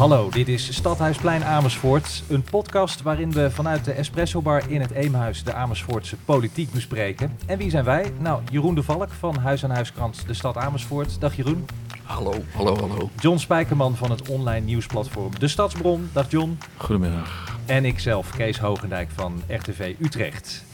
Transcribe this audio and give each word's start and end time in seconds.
Hallo, 0.00 0.30
dit 0.30 0.48
is 0.48 0.74
Stadhuisplein 0.74 1.44
Amersfoort. 1.44 2.22
Een 2.28 2.42
podcast 2.42 3.02
waarin 3.02 3.32
we 3.32 3.50
vanuit 3.50 3.84
de 3.84 3.92
Espresso 3.92 4.42
Bar 4.42 4.70
in 4.70 4.80
het 4.80 4.90
Eemhuis 4.90 5.44
de 5.44 5.52
Amersfoortse 5.52 6.16
politiek 6.24 6.72
bespreken. 6.72 7.36
En 7.46 7.58
wie 7.58 7.70
zijn 7.70 7.84
wij? 7.84 8.12
Nou, 8.18 8.42
Jeroen 8.50 8.74
de 8.74 8.82
Valk 8.82 9.10
van 9.10 9.36
Huis 9.36 9.64
aan 9.64 9.70
Huiskrant 9.70 10.26
De 10.26 10.34
Stad 10.34 10.56
Amersfoort. 10.56 11.20
Dag 11.20 11.36
Jeroen. 11.36 11.66
Hallo, 12.02 12.34
hallo, 12.54 12.76
hallo. 12.76 13.10
John 13.18 13.38
Spijkerman 13.38 13.96
van 13.96 14.10
het 14.10 14.28
online 14.28 14.66
nieuwsplatform 14.66 15.38
De 15.38 15.48
Stadsbron. 15.48 16.10
Dag 16.12 16.30
John. 16.30 16.58
Goedemiddag. 16.76 17.58
En 17.66 17.84
ikzelf, 17.84 18.30
Kees 18.30 18.58
Hogendijk 18.58 19.08
van 19.14 19.42
RTV 19.46 19.94
Utrecht. 19.98 20.64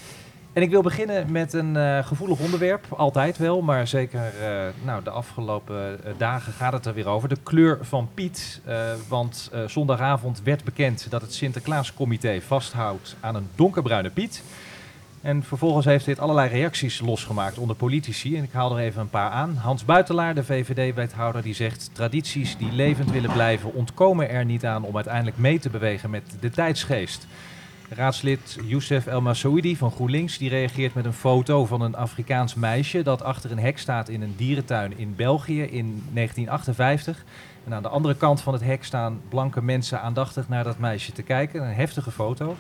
En 0.57 0.63
ik 0.63 0.71
wil 0.71 0.83
beginnen 0.83 1.33
met 1.33 1.53
een 1.53 1.75
uh, 1.75 2.07
gevoelig 2.07 2.39
onderwerp, 2.39 2.85
altijd 2.91 3.39
wel, 3.39 3.63
maar 3.63 3.87
zeker 3.87 4.21
uh, 4.41 4.67
nou, 4.85 5.03
de 5.05 5.11
afgelopen 5.11 5.99
uh, 6.05 6.13
dagen 6.17 6.53
gaat 6.53 6.73
het 6.73 6.87
er 6.87 6.95
weer 6.95 7.09
over. 7.09 7.29
De 7.29 7.37
kleur 7.43 7.79
van 7.81 8.09
Piet, 8.15 8.61
want 9.09 9.51
zondagavond 9.67 10.43
werd 10.43 10.65
bekend 10.65 11.11
dat 11.11 11.23
het 11.23 11.35
Sinterklaascomité 11.35 12.41
vasthoudt 12.41 13.17
aan 13.21 13.35
een 13.35 13.49
donkerbruine 13.55 14.11
Piet. 14.11 14.43
En 15.21 15.43
vervolgens 15.43 15.87
heeft 15.87 16.05
dit 16.05 16.19
allerlei 16.19 16.49
reacties 16.49 17.01
losgemaakt 17.01 17.59
onder 17.59 17.77
politici. 17.77 18.37
En 18.37 18.43
ik 18.43 18.53
haal 18.53 18.77
er 18.79 18.85
even 18.85 19.01
een 19.01 19.11
paar 19.11 19.31
aan. 19.31 19.57
Hans 19.57 19.85
Buitelaar, 19.85 20.35
de 20.35 20.45
VVD-wethouder, 20.45 21.43
die 21.43 21.55
zegt... 21.55 21.91
tradities 21.93 22.57
die 22.57 22.73
levend 22.73 23.11
willen 23.11 23.33
blijven 23.33 23.75
ontkomen 23.75 24.31
er 24.31 24.45
niet 24.45 24.65
aan 24.65 24.85
om 24.85 24.95
uiteindelijk 24.95 25.39
mee 25.39 25.59
te 25.59 25.71
bewegen 25.71 26.11
met 26.11 26.37
de 26.41 26.51
tijdsgeest. 26.51 27.27
Raadslid 27.89 28.59
Youssef 28.65 29.07
El 29.07 29.21
Masoudi 29.21 29.77
van 29.77 29.91
GroenLinks 29.91 30.39
die 30.39 30.49
reageert 30.49 30.95
met 30.95 31.05
een 31.05 31.13
foto 31.13 31.67
van 31.67 31.81
een 31.81 31.95
Afrikaans 31.95 32.55
meisje 32.55 33.03
dat 33.03 33.23
achter 33.23 33.51
een 33.51 33.59
hek 33.59 33.79
staat 33.79 34.09
in 34.09 34.23
een 34.23 34.35
dierentuin 34.37 34.99
in 34.99 35.15
België 35.17 35.63
in 35.63 36.03
1958. 36.13 37.25
En 37.65 37.75
aan 37.75 37.83
de 37.83 37.89
andere 37.89 38.15
kant 38.15 38.41
van 38.41 38.53
het 38.53 38.63
hek 38.63 38.85
staan 38.85 39.21
blanke 39.29 39.63
mensen 39.63 40.01
aandachtig 40.01 40.49
naar 40.49 40.65
dat 40.65 40.79
meisje 40.79 41.13
te 41.13 41.23
kijken. 41.23 41.63
Een 41.63 41.75
heftige 41.75 42.11
foto. 42.11 42.57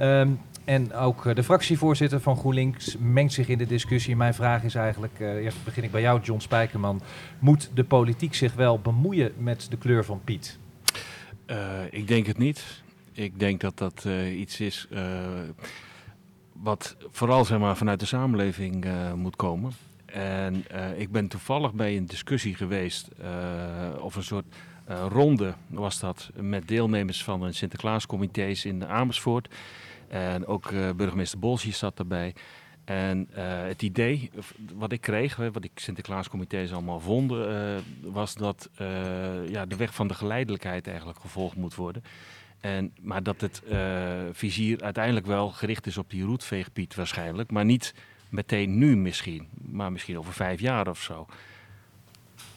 Um, 0.00 0.40
en 0.64 0.94
ook 0.94 1.34
de 1.34 1.42
fractievoorzitter 1.42 2.20
van 2.20 2.36
GroenLinks 2.36 2.96
mengt 2.98 3.32
zich 3.32 3.48
in 3.48 3.58
de 3.58 3.66
discussie. 3.66 4.16
Mijn 4.16 4.34
vraag 4.34 4.62
is 4.62 4.74
eigenlijk, 4.74 5.18
uh, 5.18 5.28
eerst 5.34 5.64
begin 5.64 5.84
ik 5.84 5.90
bij 5.90 6.00
jou 6.00 6.20
John 6.22 6.40
Spijkerman. 6.40 7.02
Moet 7.38 7.70
de 7.74 7.84
politiek 7.84 8.34
zich 8.34 8.54
wel 8.54 8.78
bemoeien 8.78 9.32
met 9.36 9.66
de 9.70 9.76
kleur 9.76 10.04
van 10.04 10.20
Piet? 10.24 10.58
Uh, 11.46 11.56
ik 11.90 12.08
denk 12.08 12.26
het 12.26 12.38
niet. 12.38 12.82
Ik 13.12 13.38
denk 13.38 13.60
dat 13.60 13.78
dat 13.78 14.04
uh, 14.06 14.40
iets 14.40 14.60
is 14.60 14.86
uh, 14.90 15.00
wat 16.52 16.96
vooral 17.10 17.44
zeg 17.44 17.58
maar, 17.58 17.76
vanuit 17.76 18.00
de 18.00 18.06
samenleving 18.06 18.84
uh, 18.84 19.12
moet 19.12 19.36
komen. 19.36 19.72
En 20.06 20.64
ik 20.96 21.10
ben 21.10 21.28
toevallig 21.28 21.72
bij 21.72 21.96
een 21.96 22.06
discussie 22.06 22.54
geweest, 22.54 23.08
of 24.00 24.16
een 24.16 24.22
soort 24.22 24.44
ronde 25.08 25.54
was 25.66 26.00
dat, 26.00 26.30
met 26.34 26.68
deelnemers 26.68 27.24
van 27.24 27.42
een 27.42 27.54
Sinterklaascomité's 27.54 28.64
in 28.64 28.86
Amersfoort. 28.86 29.54
En 30.08 30.46
ook 30.46 30.70
burgemeester 30.96 31.38
Bolsje 31.38 31.72
zat 31.72 31.96
daarbij. 31.96 32.34
En 32.84 33.28
het 33.66 33.82
idee 33.82 34.30
wat 34.74 34.92
ik 34.92 35.00
kreeg, 35.00 35.36
wat 35.36 35.64
ik 35.64 35.72
Sinterklaascomité's 35.74 36.72
allemaal 36.72 37.00
vonden, 37.00 37.82
was 38.02 38.34
dat 38.34 38.70
ja, 39.46 39.66
de 39.66 39.76
weg 39.76 39.94
van 39.94 40.08
de 40.08 40.14
geleidelijkheid 40.14 40.86
eigenlijk 40.86 41.20
gevolgd 41.20 41.56
moet 41.56 41.74
worden. 41.74 42.02
En, 42.62 42.92
maar 43.00 43.22
dat 43.22 43.40
het 43.40 43.62
uh, 43.70 44.20
vizier 44.32 44.82
uiteindelijk 44.82 45.26
wel 45.26 45.50
gericht 45.50 45.86
is 45.86 45.98
op 45.98 46.10
die 46.10 46.24
roetveegpiet 46.24 46.94
waarschijnlijk. 46.94 47.50
Maar 47.50 47.64
niet 47.64 47.94
meteen 48.28 48.78
nu 48.78 48.96
misschien, 48.96 49.48
maar 49.70 49.92
misschien 49.92 50.18
over 50.18 50.32
vijf 50.32 50.60
jaar 50.60 50.88
of 50.88 51.02
zo. 51.02 51.26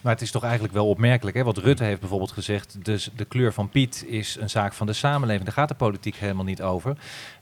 Maar 0.00 0.14
het 0.14 0.22
is 0.22 0.30
toch 0.30 0.42
eigenlijk 0.42 0.74
wel 0.74 0.88
opmerkelijk, 0.88 1.36
hè? 1.36 1.44
wat 1.44 1.58
Rutte 1.58 1.84
heeft 1.84 2.00
bijvoorbeeld 2.00 2.32
gezegd. 2.32 2.76
Dus 2.84 3.10
de 3.16 3.24
kleur 3.24 3.52
van 3.52 3.68
Piet 3.68 4.04
is 4.06 4.36
een 4.40 4.50
zaak 4.50 4.72
van 4.72 4.86
de 4.86 4.92
samenleving. 4.92 5.44
Daar 5.44 5.54
gaat 5.54 5.68
de 5.68 5.74
politiek 5.74 6.16
helemaal 6.16 6.44
niet 6.44 6.62
over. 6.62 6.96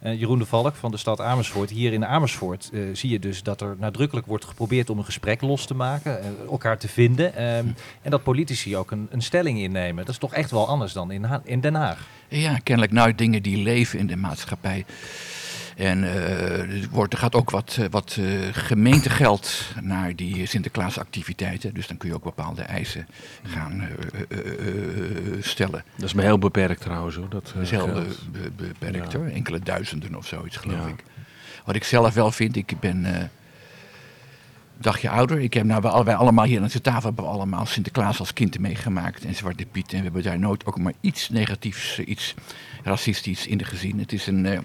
Uh, 0.04 0.18
Jeroen 0.20 0.38
de 0.38 0.46
Valk 0.46 0.74
van 0.74 0.90
de 0.90 0.96
stad 0.96 1.20
Amersfoort. 1.20 1.70
Hier 1.70 1.92
in 1.92 2.06
Amersfoort 2.06 2.70
uh, 2.72 2.94
zie 2.94 3.10
je 3.10 3.18
dus 3.18 3.42
dat 3.42 3.60
er 3.60 3.76
nadrukkelijk 3.78 4.26
wordt 4.26 4.44
geprobeerd 4.44 4.90
om 4.90 4.98
een 4.98 5.04
gesprek 5.04 5.40
los 5.40 5.66
te 5.66 5.74
maken. 5.74 6.18
Uh, 6.20 6.50
elkaar 6.50 6.78
te 6.78 6.88
vinden. 6.88 7.42
Um, 7.44 7.74
en 8.02 8.10
dat 8.10 8.22
politici 8.22 8.76
ook 8.76 8.90
een, 8.90 9.08
een, 9.10 9.22
stelling 9.22 9.58
innemen. 9.58 10.04
Dat 10.04 10.14
is 10.14 10.20
toch 10.20 10.34
echt 10.34 10.50
wel 10.50 10.68
anders 10.68 10.92
dan 10.92 11.10
in, 11.10 11.26
in 11.44 11.60
Den 11.60 11.74
Haag. 11.74 12.06
Ja, 12.28 12.58
kennelijk 12.62 12.92
nou 12.92 13.14
dingen 13.14 13.42
die 13.42 13.62
leven 13.62 13.98
in 13.98 14.06
de 14.06 14.16
maatschappij. 14.16 14.84
En 15.76 16.02
uh, 16.02 16.82
er, 16.82 16.88
wordt, 16.90 17.12
er 17.12 17.18
gaat 17.18 17.34
ook 17.34 17.50
wat, 17.50 17.78
wat 17.90 18.16
uh, 18.20 18.40
gemeentegeld 18.52 19.72
naar 19.80 20.16
die 20.16 20.46
Sinterklaasactiviteiten. 20.46 21.74
Dus 21.74 21.86
dan 21.86 21.96
kun 21.96 22.08
je 22.08 22.14
ook 22.14 22.22
bepaalde 22.22 22.62
eisen 22.62 23.06
gaan 23.46 23.88
stellen. 25.40 25.84
Dat 25.96 26.04
is 26.04 26.14
maar 26.14 26.24
heel 26.24 26.38
beperkt 26.38 26.80
trouwens 26.80 27.16
hoor. 27.16 27.28
Dat, 27.28 27.54
is 27.60 27.70
heel 27.70 27.86
be, 27.86 28.06
be, 28.32 28.50
beperkt 28.56 29.12
ja. 29.12 29.18
hoor. 29.18 29.26
Enkele 29.26 29.60
duizenden 29.60 30.14
of 30.14 30.26
zoiets 30.26 30.56
geloof 30.56 30.76
ja. 30.76 30.86
ik. 30.86 31.04
Wat 31.64 31.74
ik 31.74 31.84
zelf 31.84 32.14
wel 32.14 32.30
vind, 32.30 32.56
ik 32.56 32.80
ben 32.80 33.04
een 33.04 33.28
dagje 34.78 35.10
ouder. 35.10 35.40
Ik 35.40 35.54
heb 35.54 35.64
nou, 35.64 35.80
wij, 35.82 36.04
wij 36.04 36.14
allemaal 36.14 36.44
hier 36.44 36.60
aan 36.60 36.68
de 36.72 36.80
tafel 36.80 37.02
hebben 37.02 37.24
we 37.24 37.30
allemaal 37.30 37.66
Sinterklaas 37.66 38.18
als 38.18 38.32
kind 38.32 38.58
meegemaakt 38.58 39.24
en 39.24 39.34
Zwarte 39.34 39.66
Piet. 39.66 39.92
En 39.92 39.98
we 39.98 40.04
hebben 40.04 40.22
daar 40.22 40.38
nooit 40.38 40.66
ook 40.66 40.78
maar 40.78 40.92
iets 41.00 41.28
negatiefs, 41.28 41.98
iets 41.98 42.34
racistisch 42.82 43.46
in 43.46 43.64
gezien. 43.64 43.98
Het 43.98 44.12
is 44.12 44.26
een 44.26 44.64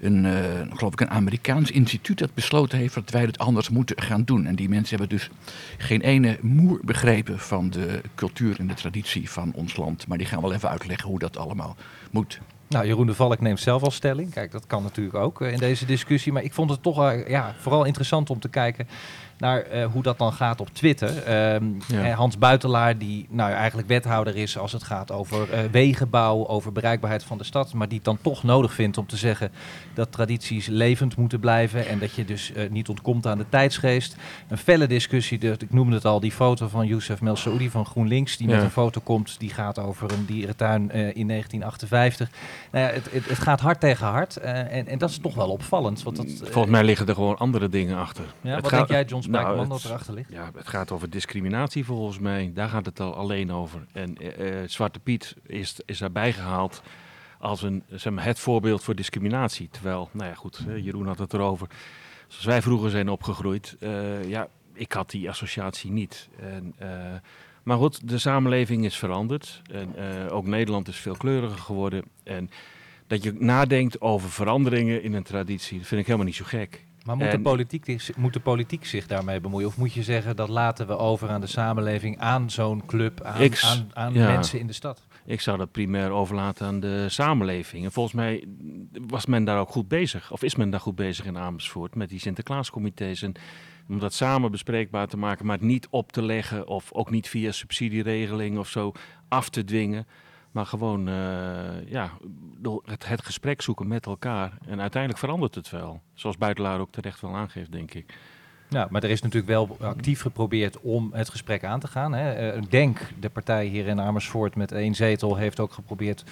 een, 0.00 0.24
uh, 0.24 0.32
geloof 0.72 0.92
ik, 0.92 1.00
een 1.00 1.10
Amerikaans 1.10 1.70
instituut 1.70 2.18
dat 2.18 2.34
besloten 2.34 2.78
heeft 2.78 2.94
dat 2.94 3.10
wij 3.10 3.22
het 3.22 3.38
anders 3.38 3.68
moeten 3.68 4.02
gaan 4.02 4.24
doen. 4.24 4.46
En 4.46 4.54
die 4.54 4.68
mensen 4.68 4.98
hebben 4.98 5.16
dus 5.16 5.30
geen 5.78 6.00
ene 6.00 6.38
moer 6.40 6.80
begrepen 6.82 7.38
van 7.38 7.70
de 7.70 8.00
cultuur 8.14 8.58
en 8.58 8.66
de 8.66 8.74
traditie 8.74 9.30
van 9.30 9.52
ons 9.54 9.76
land. 9.76 10.06
Maar 10.06 10.18
die 10.18 10.26
gaan 10.26 10.40
wel 10.40 10.52
even 10.52 10.68
uitleggen 10.68 11.08
hoe 11.08 11.18
dat 11.18 11.36
allemaal 11.36 11.76
moet. 12.10 12.40
Nou, 12.68 12.86
Jeroen 12.86 13.06
de 13.06 13.14
Valk 13.14 13.40
neemt 13.40 13.60
zelf 13.60 13.82
al 13.82 13.90
stelling. 13.90 14.30
Kijk, 14.30 14.50
dat 14.50 14.66
kan 14.66 14.82
natuurlijk 14.82 15.16
ook 15.16 15.40
in 15.40 15.58
deze 15.58 15.86
discussie. 15.86 16.32
Maar 16.32 16.42
ik 16.42 16.52
vond 16.52 16.70
het 16.70 16.82
toch 16.82 17.12
uh, 17.12 17.28
ja, 17.28 17.54
vooral 17.58 17.84
interessant 17.84 18.30
om 18.30 18.40
te 18.40 18.48
kijken 18.48 18.88
naar 19.40 19.74
uh, 19.74 19.84
hoe 19.84 20.02
dat 20.02 20.18
dan 20.18 20.32
gaat 20.32 20.60
op 20.60 20.68
Twitter. 20.72 21.08
Um, 21.54 21.78
ja. 21.88 22.10
Hans 22.10 22.38
Buitelaar, 22.38 22.98
die 22.98 23.26
nou, 23.30 23.52
eigenlijk 23.52 23.88
wethouder 23.88 24.36
is 24.36 24.58
als 24.58 24.72
het 24.72 24.82
gaat 24.82 25.12
over 25.12 25.48
uh, 25.52 25.58
wegenbouw, 25.70 26.46
over 26.46 26.72
bereikbaarheid 26.72 27.24
van 27.24 27.38
de 27.38 27.44
stad, 27.44 27.72
maar 27.72 27.88
die 27.88 27.96
het 27.96 28.04
dan 28.04 28.18
toch 28.22 28.42
nodig 28.42 28.72
vindt 28.72 28.98
om 28.98 29.06
te 29.06 29.16
zeggen 29.16 29.50
dat 29.94 30.12
tradities 30.12 30.66
levend 30.66 31.16
moeten 31.16 31.40
blijven 31.40 31.88
en 31.88 31.98
dat 31.98 32.14
je 32.14 32.24
dus 32.24 32.52
uh, 32.56 32.70
niet 32.70 32.88
ontkomt 32.88 33.26
aan 33.26 33.38
de 33.38 33.48
tijdsgeest. 33.48 34.16
Een 34.48 34.58
felle 34.58 34.86
discussie, 34.86 35.38
de, 35.38 35.54
ik 35.58 35.72
noemde 35.72 35.94
het 35.94 36.04
al, 36.04 36.20
die 36.20 36.32
foto 36.32 36.68
van 36.68 36.86
Youssef 36.86 37.20
Melsoudi 37.20 37.70
van 37.70 37.86
GroenLinks, 37.86 38.36
die 38.36 38.48
ja. 38.48 38.54
met 38.54 38.64
een 38.64 38.70
foto 38.70 39.00
komt, 39.04 39.38
die 39.38 39.50
gaat 39.50 39.78
over 39.78 40.12
een 40.12 40.26
dierentuin 40.26 40.82
in 40.90 41.28
1958. 41.28 42.30
Nou 42.70 42.86
ja, 42.86 42.92
het, 42.92 43.12
het, 43.12 43.28
het, 43.28 43.38
gaat 43.38 43.60
hard 43.60 43.80
tegen 43.80 44.06
hard 44.06 44.36
en, 44.36 44.86
en, 44.86 44.98
dat 44.98 45.10
is 45.10 45.18
toch 45.18 45.34
wel 45.34 45.48
opvallend. 45.48 46.02
Want 46.02 46.16
dat, 46.16 46.26
Volgens 46.42 46.72
mij 46.72 46.84
liggen 46.84 47.06
er 47.06 47.14
gewoon 47.14 47.38
andere 47.38 47.68
dingen 47.68 47.96
achter. 47.96 48.24
Ja, 48.40 48.50
het 48.50 48.62
wat 48.62 48.70
gaat, 48.70 48.88
denk 48.88 48.90
jij, 48.90 49.04
John 49.04 49.29
Nou, 49.30 49.68
dat 49.68 49.84
erachter 49.84 50.14
ligt? 50.14 50.30
Ja, 50.30 50.50
het 50.54 50.68
gaat 50.68 50.90
over 50.90 51.10
discriminatie 51.10 51.84
volgens 51.84 52.18
mij. 52.18 52.50
Daar 52.54 52.68
gaat 52.68 52.86
het 52.86 53.00
al 53.00 53.14
alleen 53.14 53.52
over. 53.52 53.86
En 53.92 54.16
uh, 54.40 54.56
Zwarte 54.66 55.00
Piet 55.00 55.36
is, 55.46 55.80
is 55.84 55.98
daarbij 55.98 56.32
gehaald 56.32 56.82
als 57.38 57.62
een, 57.62 57.82
zeg 57.88 58.12
maar, 58.12 58.24
het 58.24 58.38
voorbeeld 58.38 58.82
voor 58.82 58.94
discriminatie. 58.94 59.68
Terwijl, 59.70 60.08
nou 60.12 60.28
ja 60.28 60.34
goed, 60.34 60.64
Jeroen 60.76 61.06
had 61.06 61.18
het 61.18 61.32
erover. 61.32 61.68
Zoals 62.28 62.44
wij 62.44 62.62
vroeger 62.62 62.90
zijn 62.90 63.08
opgegroeid, 63.08 63.76
uh, 63.80 64.28
ja, 64.28 64.48
ik 64.72 64.92
had 64.92 65.10
die 65.10 65.28
associatie 65.28 65.90
niet. 65.90 66.28
En, 66.38 66.74
maar 67.62 67.76
goed, 67.76 68.08
de 68.08 68.18
samenleving 68.18 68.84
is 68.84 68.96
veranderd. 68.96 69.62
En 69.72 69.94
ook 70.30 70.46
Nederland 70.46 70.88
is 70.88 70.96
veel 70.96 71.16
kleuriger 71.16 71.58
geworden. 71.58 72.04
En 72.22 72.50
dat 73.06 73.22
je 73.22 73.32
nadenkt 73.32 74.00
over 74.00 74.30
veranderingen 74.30 75.02
in 75.02 75.14
een 75.14 75.22
traditie, 75.22 75.78
dat 75.78 75.86
vind 75.86 76.00
ik 76.00 76.06
helemaal 76.06 76.26
niet 76.26 76.36
zo 76.36 76.44
gek. 76.44 76.84
Maar 77.04 77.16
moet, 77.16 77.26
en, 77.26 77.36
de 77.36 77.42
politiek, 77.42 78.12
moet 78.16 78.32
de 78.32 78.40
politiek 78.40 78.84
zich 78.84 79.06
daarmee 79.06 79.40
bemoeien? 79.40 79.68
Of 79.68 79.76
moet 79.76 79.92
je 79.92 80.02
zeggen 80.02 80.36
dat 80.36 80.48
laten 80.48 80.86
we 80.86 80.96
over 80.96 81.28
aan 81.28 81.40
de 81.40 81.46
samenleving, 81.46 82.18
aan 82.18 82.50
zo'n 82.50 82.86
club, 82.86 83.22
aan, 83.22 83.40
ik, 83.40 83.62
aan, 83.64 83.90
aan 83.92 84.12
ja, 84.12 84.26
mensen 84.26 84.58
in 84.58 84.66
de 84.66 84.72
stad? 84.72 85.06
Ik 85.24 85.40
zou 85.40 85.58
dat 85.58 85.72
primair 85.72 86.10
overlaten 86.10 86.66
aan 86.66 86.80
de 86.80 87.08
samenleving. 87.08 87.84
En 87.84 87.92
volgens 87.92 88.14
mij 88.14 88.44
was 89.06 89.26
men 89.26 89.44
daar 89.44 89.60
ook 89.60 89.70
goed 89.70 89.88
bezig. 89.88 90.32
Of 90.32 90.42
is 90.42 90.54
men 90.54 90.70
daar 90.70 90.80
goed 90.80 90.94
bezig 90.94 91.24
in 91.24 91.38
Amersfoort 91.38 91.94
met 91.94 92.08
die 92.08 92.20
Sinterklaascomité's. 92.20 93.22
En 93.22 93.34
om 93.88 93.98
dat 93.98 94.12
samen 94.12 94.50
bespreekbaar 94.50 95.06
te 95.06 95.16
maken, 95.16 95.46
maar 95.46 95.56
het 95.56 95.66
niet 95.66 95.86
op 95.90 96.12
te 96.12 96.22
leggen. 96.22 96.66
Of 96.66 96.92
ook 96.92 97.10
niet 97.10 97.28
via 97.28 97.52
subsidieregeling 97.52 98.58
of 98.58 98.68
zo 98.68 98.92
af 99.28 99.48
te 99.48 99.64
dwingen. 99.64 100.06
Maar 100.50 100.66
gewoon 100.66 101.08
uh, 101.08 101.90
ja, 101.90 102.10
het, 102.84 103.08
het 103.08 103.24
gesprek 103.24 103.62
zoeken 103.62 103.88
met 103.88 104.06
elkaar. 104.06 104.52
En 104.66 104.80
uiteindelijk 104.80 105.20
verandert 105.20 105.54
het 105.54 105.70
wel. 105.70 106.00
Zoals 106.14 106.38
Buitelaar 106.38 106.80
ook 106.80 106.92
terecht 106.92 107.20
wel 107.20 107.36
aangeeft, 107.36 107.72
denk 107.72 107.94
ik. 107.94 108.14
Ja, 108.68 108.86
maar 108.90 109.02
er 109.02 109.10
is 109.10 109.22
natuurlijk 109.22 109.52
wel 109.52 109.76
actief 109.80 110.20
geprobeerd 110.20 110.80
om 110.80 111.10
het 111.12 111.28
gesprek 111.28 111.64
aan 111.64 111.80
te 111.80 111.88
gaan. 111.88 112.12
Hè. 112.12 112.56
Uh, 112.56 112.62
Denk, 112.68 112.98
de 113.20 113.28
partij 113.28 113.66
hier 113.66 113.86
in 113.86 114.00
Amersfoort 114.00 114.56
met 114.56 114.72
één 114.72 114.94
zetel, 114.94 115.36
heeft 115.36 115.60
ook 115.60 115.72
geprobeerd 115.72 116.24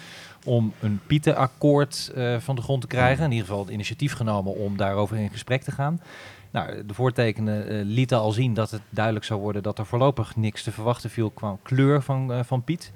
om 0.45 0.73
een 0.81 1.01
Pietenakkoord 1.07 2.13
uh, 2.17 2.37
van 2.39 2.57
de 2.57 2.63
grond 2.63 2.81
te 2.81 2.87
krijgen. 2.87 3.25
In 3.25 3.31
ieder 3.31 3.47
geval 3.47 3.65
het 3.65 3.73
initiatief 3.73 4.13
genomen 4.13 4.55
om 4.55 4.77
daarover 4.77 5.17
in 5.17 5.31
gesprek 5.31 5.63
te 5.63 5.73
gaan. 5.73 6.01
Nou, 6.51 6.87
de 6.87 6.95
voortekenen 6.95 7.73
uh, 7.73 7.81
lieten 7.85 8.19
al 8.19 8.33
zien 8.33 8.55
dat 8.55 8.71
het 8.71 8.83
duidelijk 8.91 9.25
zou 9.25 9.41
worden 9.41 9.63
dat 9.63 9.79
er 9.79 9.87
voorlopig 9.87 10.37
niks 10.37 10.63
te 10.63 10.73
verwachten 10.73 11.11
viel 11.11 11.31
qua 11.31 11.57
kleur 11.63 12.03
van, 12.03 12.45
van 12.45 12.63
Piet. 12.65 12.93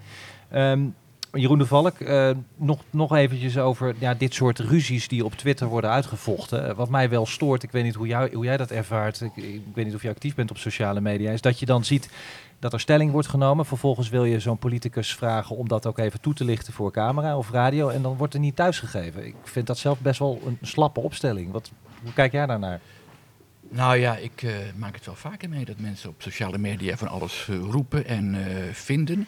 Um, 0.54 0.94
Jeroen 1.32 1.58
de 1.58 1.66
Valk, 1.66 2.00
uh, 2.00 2.30
nog, 2.56 2.80
nog 2.90 3.16
eventjes 3.16 3.58
over 3.58 3.94
ja, 3.98 4.14
dit 4.14 4.34
soort 4.34 4.58
ruzies 4.58 5.08
die 5.08 5.24
op 5.24 5.34
Twitter 5.34 5.66
worden 5.66 5.90
uitgevochten. 5.90 6.76
Wat 6.76 6.88
mij 6.88 7.08
wel 7.08 7.26
stoort, 7.26 7.62
ik 7.62 7.70
weet 7.70 7.84
niet 7.84 7.94
hoe, 7.94 8.30
hoe 8.32 8.44
jij 8.44 8.56
dat 8.56 8.70
ervaart, 8.70 9.20
ik, 9.20 9.36
ik, 9.36 9.62
weet 9.74 9.84
niet 9.84 9.94
of 9.94 10.02
je 10.02 10.08
actief 10.08 10.34
bent 10.34 10.50
op 10.50 10.58
sociale 10.58 11.00
media, 11.00 11.30
is 11.30 11.40
dat 11.40 11.58
je 11.58 11.66
dan 11.66 11.84
ziet 11.84 12.08
dat 12.58 12.72
er 12.72 12.80
stelling 12.80 13.10
wordt 13.10 13.28
genomen. 13.28 13.66
Vervolgens 13.66 14.08
wil 14.08 14.24
je 14.24 14.40
zo'n 14.40 14.58
politicus 14.58 15.14
vragen 15.14 15.56
om 15.56 15.68
dat 15.68 15.86
ook 15.86 15.98
even 15.98 16.20
toe 16.20 16.34
te 16.34 16.44
lichten 16.44 16.72
voor 16.72 16.92
camera 16.92 17.36
of 17.36 17.50
radio 17.50 17.88
en 17.88 18.02
dan 18.02 18.16
wordt 18.16 18.34
er 18.34 18.40
niet 18.40 18.56
thuisgegeven. 18.56 19.26
Ik 19.26 19.34
vind 19.42 19.66
dat 19.66 19.78
zelf 19.78 20.00
best 20.00 20.18
wel 20.18 20.40
een 20.46 20.58
slappe 20.62 21.00
opstelling. 21.00 21.52
Wat, 21.52 21.70
hoe 22.02 22.12
kijk 22.12 22.32
jij 22.32 22.46
daarnaar? 22.46 22.80
Nou 23.68 23.96
ja, 23.96 24.16
ik 24.16 24.42
uh, 24.42 24.54
maak 24.76 24.94
het 24.94 25.06
wel 25.06 25.14
vaker 25.14 25.48
mee 25.48 25.64
dat 25.64 25.78
mensen 25.78 26.08
op 26.08 26.22
sociale 26.22 26.58
media 26.58 26.96
van 26.96 27.08
alles 27.08 27.48
roepen 27.70 28.06
en 28.06 28.36
vinden. 28.72 29.26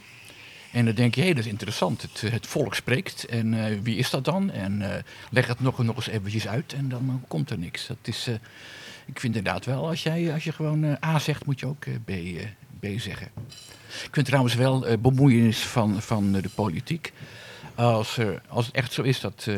En 0.74 0.84
dan 0.84 0.94
denk 0.94 1.14
je, 1.14 1.22
hé, 1.22 1.28
dat 1.28 1.44
is 1.44 1.50
interessant. 1.50 2.02
Het, 2.02 2.20
het 2.20 2.46
volk 2.46 2.74
spreekt. 2.74 3.24
En 3.24 3.82
wie 3.82 3.96
is 3.96 4.10
dat 4.10 4.24
dan? 4.24 4.50
En 4.50 5.04
leg 5.30 5.46
het 5.46 5.60
nog, 5.60 5.82
nog 5.82 5.96
eens 5.96 6.06
eventjes 6.06 6.48
uit 6.48 6.72
en 6.72 6.88
dan 6.88 7.22
komt 7.28 7.50
er 7.50 7.58
niks. 7.58 7.86
Dat 7.86 7.96
is, 8.02 8.28
ik 9.06 9.20
vind 9.20 9.36
inderdaad 9.36 9.64
wel, 9.64 9.88
als, 9.88 10.02
jij, 10.02 10.32
als 10.32 10.44
je 10.44 10.52
gewoon 10.52 10.84
A 11.04 11.18
zegt, 11.18 11.46
moet 11.46 11.60
je 11.60 11.66
ook 11.66 11.84
B, 12.04 12.12
B 12.80 12.86
zeggen. 12.96 13.28
Ik 14.04 14.08
vind 14.10 14.26
trouwens 14.26 14.54
wel 14.54 14.98
bemoeienis 14.98 15.58
van, 15.58 16.02
van 16.02 16.32
de 16.32 16.50
politiek. 16.54 17.12
Als, 17.74 18.18
als 18.48 18.66
het 18.66 18.74
echt 18.74 18.92
zo 18.92 19.02
is 19.02 19.20
dat 19.20 19.48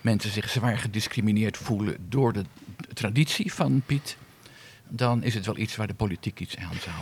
mensen 0.00 0.30
zich 0.30 0.50
zwaar 0.50 0.78
gediscrimineerd 0.78 1.56
voelen 1.56 1.96
door 2.08 2.32
de 2.32 2.44
traditie 2.94 3.52
van 3.52 3.82
Piet, 3.86 4.16
dan 4.90 5.22
is 5.22 5.34
het 5.34 5.46
wel 5.46 5.56
iets 5.56 5.76
waar 5.76 5.86
de 5.86 5.94
politiek 5.94 6.40
iets 6.40 6.56
aan 6.56 6.76
zou 6.80 6.96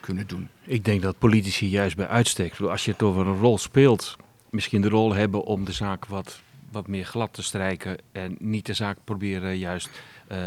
kunnen 0.00 0.26
doen. 0.26 0.48
Ik 0.62 0.84
denk 0.84 1.02
dat 1.02 1.18
politici 1.18 1.68
juist 1.68 1.96
bij 1.96 2.08
uitstek, 2.08 2.60
als 2.60 2.84
je 2.84 2.90
het 2.90 3.02
over 3.02 3.26
een 3.26 3.38
rol 3.38 3.58
speelt, 3.58 4.16
misschien 4.50 4.80
de 4.80 4.88
rol 4.88 5.14
hebben 5.14 5.44
om 5.44 5.64
de 5.64 5.72
zaak 5.72 6.06
wat, 6.06 6.40
wat 6.70 6.86
meer 6.86 7.04
glad 7.04 7.32
te 7.32 7.42
strijken 7.42 7.96
en 8.12 8.36
niet 8.38 8.66
de 8.66 8.74
zaak 8.74 8.98
proberen 9.04 9.58
juist, 9.58 9.90
uh, 10.32 10.38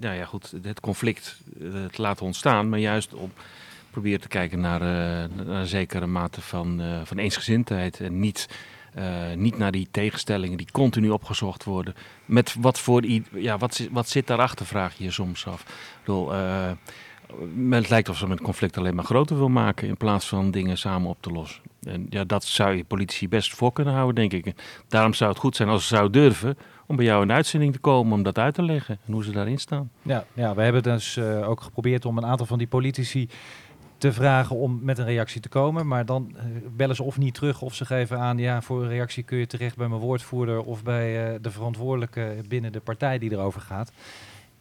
nou 0.00 0.14
ja 0.16 0.24
goed, 0.24 0.52
het 0.62 0.80
conflict 0.80 1.40
uh, 1.60 1.84
te 1.84 2.02
laten 2.02 2.26
ontstaan, 2.26 2.68
maar 2.68 2.78
juist 2.78 3.14
om 3.14 3.32
proberen 3.90 4.20
te 4.20 4.28
kijken 4.28 4.60
naar, 4.60 4.80
naar 5.30 5.46
een 5.46 5.66
zekere 5.66 6.06
mate 6.06 6.40
van, 6.40 6.82
van 7.04 7.18
eensgezindheid 7.18 8.00
en 8.00 8.20
niet 8.20 8.48
niet 9.34 9.58
naar 9.58 9.72
die 9.72 9.88
tegenstellingen 9.90 10.56
die 10.56 10.68
continu 10.72 11.10
opgezocht 11.10 11.64
worden. 11.64 11.94
Met 12.24 12.54
wat 12.60 12.80
voor 12.80 13.04
ja, 13.34 13.58
wat, 13.58 13.88
wat 13.90 14.08
zit 14.08 14.26
daarachter, 14.26 14.66
vraag 14.66 14.98
je 14.98 15.04
je 15.04 15.10
soms 15.10 15.46
af. 15.46 15.60
Ik 15.60 15.66
bedoel, 16.04 16.34
uh, 16.34 16.70
het 17.70 17.88
lijkt 17.88 18.08
alsof 18.08 18.26
ze 18.28 18.34
het 18.34 18.42
conflict 18.42 18.78
alleen 18.78 18.94
maar 18.94 19.04
groter 19.04 19.36
wil 19.36 19.48
maken 19.48 19.88
in 19.88 19.96
plaats 19.96 20.28
van 20.28 20.50
dingen 20.50 20.78
samen 20.78 21.10
op 21.10 21.16
te 21.20 21.30
lossen. 21.30 21.62
En 21.82 22.06
ja, 22.10 22.24
dat 22.24 22.44
zou 22.44 22.76
je 22.76 22.84
politici 22.84 23.28
best 23.28 23.54
voor 23.54 23.72
kunnen 23.72 23.94
houden, 23.94 24.14
denk 24.14 24.46
ik. 24.46 24.54
daarom 24.88 25.14
zou 25.14 25.30
het 25.30 25.38
goed 25.38 25.56
zijn 25.56 25.68
als 25.68 25.88
ze 25.88 25.96
zou 25.96 26.10
durven 26.10 26.58
om 26.86 26.96
bij 26.96 27.04
jou 27.04 27.22
in 27.22 27.32
uitzending 27.32 27.72
te 27.72 27.78
komen 27.78 28.12
om 28.12 28.22
dat 28.22 28.38
uit 28.38 28.54
te 28.54 28.62
leggen 28.62 28.98
en 29.06 29.12
hoe 29.12 29.24
ze 29.24 29.30
daarin 29.30 29.58
staan. 29.58 29.90
Ja, 30.02 30.24
ja 30.32 30.54
we 30.54 30.62
hebben 30.62 30.82
dus 30.82 31.16
uh, 31.16 31.48
ook 31.48 31.60
geprobeerd 31.60 32.04
om 32.04 32.18
een 32.18 32.26
aantal 32.26 32.46
van 32.46 32.58
die 32.58 32.66
politici 32.66 33.28
te 34.00 34.12
vragen 34.12 34.56
om 34.56 34.78
met 34.82 34.98
een 34.98 35.04
reactie 35.04 35.40
te 35.40 35.48
komen. 35.48 35.86
Maar 35.86 36.06
dan 36.06 36.32
uh, 36.36 36.42
bellen 36.76 36.96
ze 36.96 37.02
of 37.02 37.18
niet 37.18 37.34
terug 37.34 37.62
of 37.62 37.74
ze 37.74 37.84
geven 37.84 38.18
aan... 38.18 38.38
ja, 38.38 38.62
voor 38.62 38.82
een 38.82 38.88
reactie 38.88 39.22
kun 39.22 39.38
je 39.38 39.46
terecht 39.46 39.76
bij 39.76 39.88
mijn 39.88 40.00
woordvoerder... 40.00 40.62
of 40.62 40.82
bij 40.82 41.32
uh, 41.32 41.38
de 41.40 41.50
verantwoordelijke 41.50 42.36
binnen 42.48 42.72
de 42.72 42.80
partij 42.80 43.18
die 43.18 43.32
erover 43.32 43.60
gaat. 43.60 43.92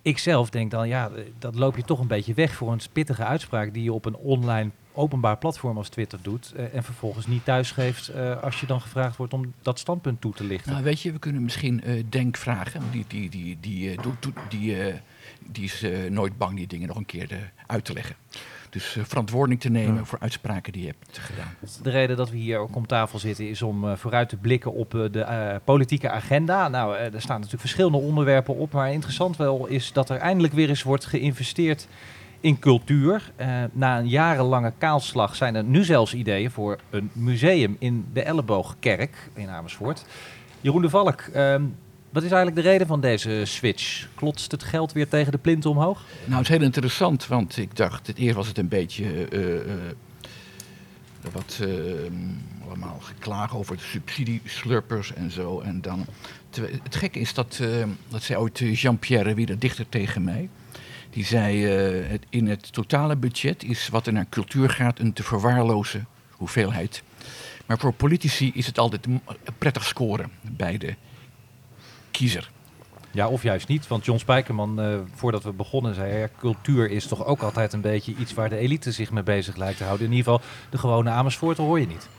Ik 0.02 0.18
zelf 0.18 0.50
denk 0.50 0.72
dan, 0.72 0.88
ja, 0.88 1.12
dat 1.40 1.56
loop 1.56 1.76
je 1.76 1.84
toch 1.84 2.00
een 2.00 2.08
beetje 2.08 2.34
weg... 2.34 2.54
voor 2.54 2.72
een 2.72 2.80
pittige 2.94 3.24
uitspraak 3.24 3.74
die 3.74 3.84
je 3.84 3.94
op 3.94 4.06
een 4.06 4.16
online 4.16 4.70
openbaar 4.94 5.38
platform 5.38 5.78
als 5.78 5.90
Twitter 5.90 6.20
doet... 6.22 6.54
Uh, 6.56 6.74
en 6.74 6.84
vervolgens 6.84 7.28
niet 7.28 7.46
thuisgeeft 7.46 8.12
als 8.42 8.60
je 8.60 8.66
dan 8.66 8.82
gevraagd 8.82 9.18
wordt 9.18 9.34
om 9.34 9.54
dat 9.62 9.80
standpunt 9.80 10.22
toe 10.22 10.34
te 10.34 10.44
lichten. 10.44 10.72
Nou, 10.72 10.84
weet 10.84 11.02
je, 11.02 11.12
we 11.12 11.20
kunnen 11.20 11.44
misschien 11.44 12.06
Denk 12.10 12.38
vragen. 12.38 12.82
Die, 12.92 13.06
die, 13.08 13.30
die, 13.30 13.58
die, 13.60 13.98
die, 14.20 14.34
die, 14.50 14.94
die 15.48 15.64
is 15.64 15.86
nooit 16.10 16.38
bang 16.38 16.56
die 16.56 16.68
dingen 16.68 16.88
nog 16.88 16.98
een 16.98 17.06
keer 17.06 17.52
uit 17.68 17.86
te 17.86 17.94
leggen. 17.94 18.16
Dus 18.70 18.96
uh, 18.96 19.04
verantwoording 19.04 19.60
te 19.60 19.70
nemen 19.70 20.06
voor 20.06 20.20
uitspraken 20.22 20.74
die 20.74 20.82
je 20.82 20.88
hebt 20.88 21.18
gedaan. 21.18 21.56
De 21.82 21.90
reden 21.90 22.18
dat 22.18 22.30
we 22.30 22.38
hier 22.38 22.58
ook 22.58 22.76
om 22.76 22.88
tafel 22.88 23.20
zitten 23.20 23.50
is 23.50 23.62
om 23.62 23.84
uh, 23.84 23.96
vooruit 23.96 24.30
te 24.30 24.38
blikken 24.38 24.74
op 24.74 24.94
uh, 24.94 25.06
de 25.12 25.62
politieke 25.64 26.10
agenda. 26.10 26.68
Nou, 26.68 26.96
er 26.96 27.22
staan 27.22 27.36
natuurlijk 27.36 27.62
verschillende 27.62 27.98
onderwerpen 27.98 28.56
op. 28.56 28.72
Maar 28.72 28.92
interessant 28.92 29.38
wel 29.38 29.66
is 29.66 29.94
dat 29.94 30.10
er 30.10 30.18
eindelijk 30.18 30.54
weer 30.54 30.70
eens 30.70 30.84
wordt 30.84 31.06
geïnvesteerd 31.06 31.88
in 32.40 32.60
cultuur. 32.60 33.32
na 33.72 34.00
een 34.00 34.08
jarenlange 34.08 34.74
kaalslag 34.78 35.36
zijn 35.36 35.56
er 35.56 35.64
nu 35.64 35.84
zelfs 35.84 36.14
ideeën 36.14 36.52
voor 36.52 36.78
een 36.90 37.10
museum 37.14 37.76
in 37.80 38.06
de 38.14 38.24
Elleboogkerk 38.24 39.30
in 39.34 39.50
Amersfoort. 39.50 40.06
Jeroen 40.62 40.82
de 40.82 40.90
Valk, 40.90 41.22
ehm, 41.22 41.64
wat 42.12 42.24
is 42.24 42.32
eigenlijk 42.32 42.56
de 42.64 42.70
reden 42.70 42.88
van 42.88 43.02
deze 43.02 43.42
switch? 43.44 44.08
Klotst 44.16 44.52
het 44.52 44.64
geld 44.64 44.92
weer 44.92 45.08
tegen 45.08 45.32
de 45.32 45.38
plint 45.38 45.66
omhoog? 45.66 46.06
Nou, 46.26 46.38
het 46.38 46.50
is 46.50 46.56
heel 46.58 46.66
interessant, 46.66 47.28
want 47.28 47.58
ik 47.58 47.76
dacht, 47.76 48.08
het 48.08 48.18
eerst 48.18 48.36
was 48.36 48.48
het 48.48 48.58
een 48.58 48.68
beetje 48.68 49.30
uh, 49.32 49.54
uh, 49.54 49.72
wat 51.32 51.60
uh, 51.62 51.70
allemaal 52.68 53.00
geklagen 53.02 53.58
over 53.58 53.78
de 53.78 53.84
subsidieslurpers 53.84 55.14
en 55.14 55.32
zo. 55.32 55.60
En 55.60 55.82
dan, 55.82 56.06
het 56.84 56.96
gekke 56.96 57.20
is 57.20 57.34
dat, 57.34 57.62
dat 58.08 58.24
zei 58.24 58.40
ooit 58.40 58.58
Jean-Pierre 58.58 59.34
weer 59.34 59.60
dichter 59.60 59.90
tegen 59.90 60.24
mij. 60.24 60.50
Die 61.10 61.26
zei, 61.26 61.66
het, 62.08 62.26
in 62.30 62.48
het 62.48 62.74
totale 62.74 63.16
budget 63.16 63.64
is 63.64 63.88
wat 63.90 64.08
er 64.08 64.14
naar 64.14 64.30
cultuur 64.30 64.70
gaat 64.70 65.00
een 65.00 65.14
te 65.14 65.24
verwaarlozen 65.24 66.08
hoeveelheid. 66.32 67.04
Maar 67.66 67.78
voor 67.80 67.94
politici 67.94 68.52
is 68.54 68.66
het 68.66 68.78
altijd 68.78 69.08
prettig 69.58 69.86
scoren 69.86 70.32
bij 70.42 70.78
de 70.78 70.96
kiezer. 72.20 72.50
Ja, 73.12 73.28
of 73.28 73.44
juist 73.44 73.68
niet. 73.68 73.88
Want 73.88 74.06
John 74.06 74.20
Spijkerman, 74.20 74.80
uh, 74.80 75.00
voordat 75.16 75.44
we 75.44 75.52
begonnen, 75.52 75.96
zei 75.96 76.18
ja, 76.18 76.28
cultuur 76.40 76.92
is 76.92 77.08
toch 77.08 77.26
ook 77.26 77.42
altijd 77.42 77.74
een 77.74 77.82
beetje 77.82 78.16
iets 78.20 78.34
waar 78.34 78.50
de 78.50 78.58
elite 78.58 78.92
zich 78.92 79.12
mee 79.12 79.24
bezig 79.24 79.56
lijkt 79.56 79.78
te 79.78 79.84
houden. 79.84 80.06
In 80.06 80.14
ieder 80.14 80.32
geval, 80.32 80.48
de 80.70 80.78
gewone 80.78 81.10
Amersfoort 81.10 81.58
hoor 81.58 81.80
je 81.80 81.88
niet. 81.88 82.10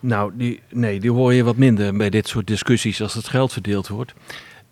Nou, 0.00 0.32
die, 0.34 0.60
nee, 0.70 1.00
die 1.00 1.10
hoor 1.10 1.34
je 1.34 1.44
wat 1.44 1.56
minder 1.56 1.96
bij 1.96 2.10
dit 2.10 2.28
soort 2.28 2.46
discussies 2.46 3.02
als 3.02 3.14
het 3.14 3.28
geld 3.28 3.52
verdeeld 3.52 3.88
wordt. 3.88 4.14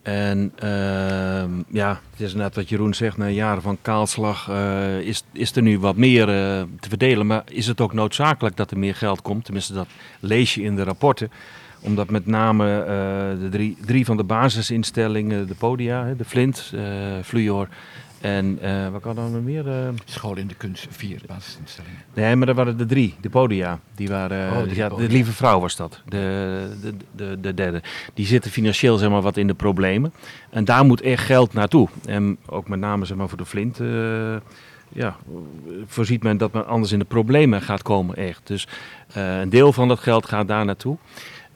En 0.02 0.52
uh, 0.62 1.44
ja, 1.68 2.00
het 2.10 2.20
is 2.20 2.34
net 2.34 2.54
wat 2.54 2.68
Jeroen 2.68 2.94
zegt, 2.94 3.16
na 3.16 3.28
jaren 3.28 3.62
van 3.62 3.78
kaalslag 3.82 4.48
uh, 4.48 5.00
is, 5.00 5.24
is 5.32 5.56
er 5.56 5.62
nu 5.62 5.78
wat 5.78 5.96
meer 5.96 6.28
uh, 6.28 6.62
te 6.80 6.88
verdelen. 6.88 7.26
Maar 7.26 7.42
is 7.48 7.66
het 7.66 7.80
ook 7.80 7.92
noodzakelijk 7.92 8.56
dat 8.56 8.70
er 8.70 8.78
meer 8.78 8.94
geld 8.94 9.22
komt? 9.22 9.44
Tenminste, 9.44 9.72
dat 9.72 9.88
lees 10.20 10.54
je 10.54 10.62
in 10.62 10.76
de 10.76 10.82
rapporten 10.82 11.30
omdat 11.86 12.10
met 12.10 12.26
name 12.26 12.80
uh, 12.80 13.42
de 13.42 13.48
drie, 13.50 13.76
drie 13.86 14.04
van 14.04 14.16
de 14.16 14.24
basisinstellingen, 14.24 15.46
de 15.46 15.54
podia, 15.54 16.14
de 16.16 16.24
Flint, 16.24 16.72
uh, 16.74 16.82
Fluor 17.24 17.68
en 18.20 18.58
uh, 18.62 18.88
wat 18.88 19.00
kan 19.00 19.14
dan 19.14 19.44
meer? 19.44 19.64
School 20.04 20.36
in 20.36 20.46
de 20.46 20.54
kunst, 20.54 20.86
vier 20.90 21.20
basisinstellingen. 21.26 21.98
Nee, 22.14 22.36
maar 22.36 22.48
er 22.48 22.54
waren 22.54 22.76
de 22.76 22.86
drie, 22.86 23.14
de 23.20 23.30
podia. 23.30 23.78
Die 23.94 24.08
waren, 24.08 24.62
oh, 24.62 24.72
ja, 24.72 24.88
de 24.88 25.08
lieve 25.08 25.32
vrouw 25.32 25.60
was 25.60 25.76
dat, 25.76 26.02
de, 26.08 26.68
de, 26.82 26.94
de, 27.16 27.40
de, 27.40 27.54
derde. 27.54 27.82
Die 28.14 28.26
zitten 28.26 28.50
financieel 28.50 28.96
zeg 28.96 29.10
maar, 29.10 29.22
wat 29.22 29.36
in 29.36 29.46
de 29.46 29.54
problemen. 29.54 30.12
En 30.50 30.64
daar 30.64 30.84
moet 30.84 31.00
echt 31.00 31.24
geld 31.24 31.52
naartoe. 31.52 31.88
En 32.04 32.38
ook 32.46 32.68
met 32.68 32.78
name 32.78 33.04
zeg 33.04 33.16
maar, 33.16 33.28
voor 33.28 33.38
de 33.38 33.46
Flint 33.46 33.78
ja, 34.88 35.16
voorziet 35.86 36.22
men 36.22 36.36
dat 36.36 36.52
men 36.52 36.66
anders 36.66 36.92
in 36.92 36.98
de 36.98 37.04
problemen 37.04 37.62
gaat 37.62 37.82
komen 37.82 38.16
echt. 38.16 38.46
Dus 38.46 38.68
uh, 39.16 39.40
een 39.40 39.48
deel 39.48 39.72
van 39.72 39.88
dat 39.88 39.98
geld 39.98 40.26
gaat 40.26 40.48
daar 40.48 40.64
naartoe. 40.64 40.96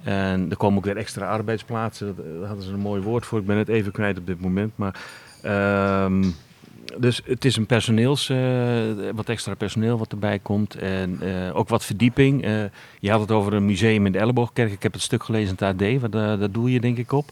En 0.03 0.47
er 0.51 0.57
komen 0.57 0.79
ook 0.79 0.85
weer 0.85 0.97
extra 0.97 1.27
arbeidsplaatsen. 1.27 2.17
Daar 2.17 2.47
hadden 2.47 2.65
ze 2.65 2.73
een 2.73 2.81
mooi 2.81 3.03
woord 3.03 3.27
voor. 3.27 3.39
Ik 3.39 3.47
ben 3.47 3.57
het 3.57 3.69
even 3.69 3.93
kwijt 3.93 4.19
op 4.19 4.27
dit 4.27 4.41
moment. 4.41 4.73
Maar, 4.77 5.01
um, 6.05 6.35
dus 6.99 7.21
het 7.25 7.45
is 7.45 7.57
een 7.57 7.67
personeels, 7.67 8.29
uh, 8.29 8.39
wat 9.15 9.29
extra 9.29 9.55
personeel 9.55 9.99
wat 9.99 10.13
erbij 10.13 10.39
komt. 10.39 10.75
En 10.75 11.19
uh, 11.23 11.57
ook 11.57 11.69
wat 11.69 11.85
verdieping. 11.85 12.45
Je 13.01 13.11
had 13.11 13.21
het 13.21 13.31
over 13.31 13.53
een 13.53 13.67
museum 13.67 14.07
in 14.07 14.13
de 14.13 14.19
Elleboogkerk. 14.19 14.73
Ik 14.73 14.83
heb 14.83 14.93
het 14.93 15.03
stuk 15.03 15.23
gelezen 15.23 15.57
in 15.59 15.67
het 15.67 16.03
AD. 16.03 16.13
Daar 16.13 16.51
doe 16.51 16.73
je 16.73 16.81
denk 16.81 16.99
ik 16.99 17.13
op. 17.13 17.31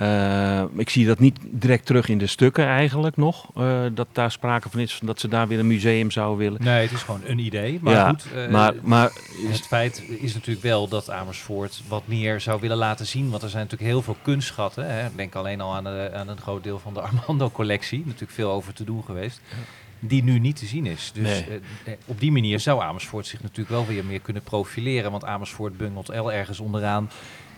Uh, 0.00 0.62
ik 0.76 0.90
zie 0.90 1.06
dat 1.06 1.18
niet 1.18 1.38
direct 1.42 1.86
terug 1.86 2.08
in 2.08 2.18
de 2.18 2.26
stukken 2.26 2.66
eigenlijk 2.66 3.16
nog. 3.16 3.50
Uh, 3.56 3.80
dat 3.92 4.08
daar 4.12 4.30
sprake 4.30 4.68
van 4.70 4.80
is 4.80 5.00
dat 5.02 5.20
ze 5.20 5.28
daar 5.28 5.48
weer 5.48 5.58
een 5.58 5.66
museum 5.66 6.10
zouden 6.10 6.38
willen. 6.38 6.64
Nee, 6.64 6.82
het 6.82 6.92
is 6.92 7.02
gewoon 7.02 7.20
een 7.24 7.38
idee. 7.38 7.78
Maar 7.82 7.92
ja, 7.92 8.08
goed, 8.08 8.26
uh, 8.34 8.48
maar, 8.48 8.74
maar 8.82 9.10
het 9.48 9.66
feit 9.66 10.02
is 10.20 10.34
natuurlijk 10.34 10.62
wel 10.62 10.88
dat 10.88 11.10
Amersfoort 11.10 11.82
wat 11.88 12.02
meer 12.06 12.40
zou 12.40 12.60
willen 12.60 12.76
laten 12.76 13.06
zien. 13.06 13.30
Want 13.30 13.42
er 13.42 13.48
zijn 13.48 13.62
natuurlijk 13.62 13.90
heel 13.90 14.02
veel 14.02 14.16
kunstschatten. 14.22 14.94
Hè. 14.94 15.08
Denk 15.14 15.34
alleen 15.34 15.60
al 15.60 15.74
aan, 15.74 15.86
aan 15.88 16.28
een 16.28 16.40
groot 16.40 16.62
deel 16.62 16.78
van 16.78 16.94
de 16.94 17.00
Armando-collectie. 17.08 18.02
Natuurlijk 18.04 18.32
veel 18.32 18.50
over 18.50 18.72
te 18.72 18.84
doen 18.84 19.04
geweest. 19.04 19.40
Die 20.00 20.22
nu 20.22 20.38
niet 20.38 20.56
te 20.56 20.66
zien 20.66 20.86
is. 20.86 21.10
Dus 21.14 21.44
nee. 21.46 21.60
op 22.06 22.20
die 22.20 22.32
manier 22.32 22.60
zou 22.60 22.82
Amersfoort 22.82 23.26
zich 23.26 23.42
natuurlijk 23.42 23.68
wel 23.68 23.86
weer 23.86 24.04
meer 24.04 24.20
kunnen 24.20 24.42
profileren. 24.42 25.10
Want 25.10 25.24
Amersfoort 25.24 25.76
bungelt 25.76 26.08
el 26.08 26.32
ergens 26.32 26.60
onderaan 26.60 27.10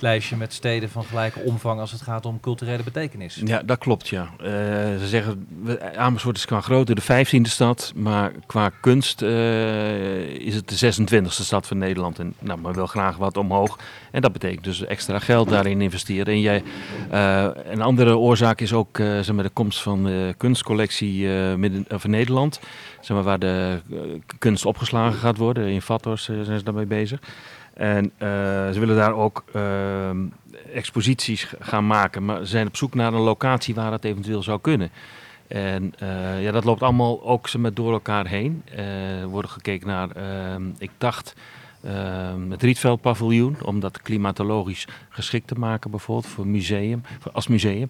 lijstje 0.02 0.36
met 0.36 0.52
steden 0.52 0.90
van 0.90 1.04
gelijke 1.04 1.40
omvang 1.40 1.80
als 1.80 1.92
het 1.92 2.02
gaat 2.02 2.26
om 2.26 2.40
culturele 2.40 2.82
betekenis. 2.82 3.40
Ja, 3.44 3.62
dat 3.62 3.78
klopt, 3.78 4.08
ja. 4.08 4.30
Uh, 4.40 4.46
ze 4.98 5.06
zeggen, 5.06 5.48
Amersfoort 5.96 6.36
is 6.36 6.44
qua 6.44 6.60
grootte 6.60 6.94
de 6.94 7.00
vijftiende 7.00 7.48
stad, 7.48 7.92
maar 7.96 8.32
qua 8.46 8.70
kunst 8.80 9.22
uh, 9.22 10.18
is 10.20 10.54
het 10.54 10.68
de 10.68 10.92
26e 11.22 11.26
stad 11.26 11.66
van 11.66 11.78
Nederland. 11.78 12.18
En 12.18 12.34
nou, 12.38 12.60
maar 12.60 12.74
wil 12.74 12.86
graag 12.86 13.16
wat 13.16 13.36
omhoog. 13.36 13.78
En 14.10 14.20
dat 14.20 14.32
betekent 14.32 14.64
dus 14.64 14.84
extra 14.84 15.18
geld 15.18 15.48
daarin 15.48 15.80
investeren. 15.80 16.34
En 16.34 16.40
jij, 16.40 16.62
uh, 17.12 17.46
een 17.64 17.82
andere 17.82 18.16
oorzaak 18.16 18.60
is 18.60 18.72
ook 18.72 18.96
zeg 18.96 19.32
maar, 19.32 19.44
de 19.44 19.50
komst 19.50 19.82
van 19.82 20.04
de 20.04 20.34
kunstcollectie 20.36 21.26
midden, 21.56 21.84
van 21.88 22.10
Nederland. 22.10 22.60
Zeg 23.00 23.16
maar, 23.16 23.24
waar 23.24 23.38
de 23.38 23.80
kunst 24.38 24.66
opgeslagen 24.66 25.18
gaat 25.18 25.36
worden. 25.36 25.66
In 25.66 25.82
Vatos 25.82 26.24
zijn 26.24 26.58
ze 26.58 26.64
daarmee 26.64 26.86
bezig. 26.86 27.20
En 27.80 28.04
uh, 28.04 28.28
ze 28.70 28.76
willen 28.78 28.96
daar 28.96 29.14
ook 29.14 29.44
uh, 29.56 30.10
exposities 30.74 31.54
gaan 31.60 31.86
maken, 31.86 32.24
maar 32.24 32.46
zijn 32.46 32.66
op 32.66 32.76
zoek 32.76 32.94
naar 32.94 33.12
een 33.12 33.20
locatie 33.20 33.74
waar 33.74 33.92
het 33.92 34.04
eventueel 34.04 34.42
zou 34.42 34.60
kunnen. 34.60 34.90
En 35.48 35.94
uh, 36.02 36.42
ja, 36.42 36.52
dat 36.52 36.64
loopt 36.64 36.82
allemaal 36.82 37.22
ook 37.24 37.48
ze 37.48 37.58
met 37.58 37.76
door 37.76 37.92
elkaar 37.92 38.26
heen. 38.26 38.62
er 38.74 39.26
wordt 39.26 39.50
gekeken 39.50 39.86
naar, 39.86 40.10
ehm, 40.10 40.62
ik 40.78 40.90
dacht, 40.98 41.34
ehm, 41.84 42.50
het 42.50 42.62
Rietveld 42.62 43.00
paviljoen, 43.00 43.56
om 43.64 43.80
dat 43.80 44.02
klimatologisch 44.02 44.86
geschikt 45.08 45.46
te 45.46 45.54
maken 45.54 45.90
bijvoorbeeld 45.90 46.32
voor 46.32 46.46
museum, 46.46 47.02
als 47.32 47.48
museum. 47.48 47.88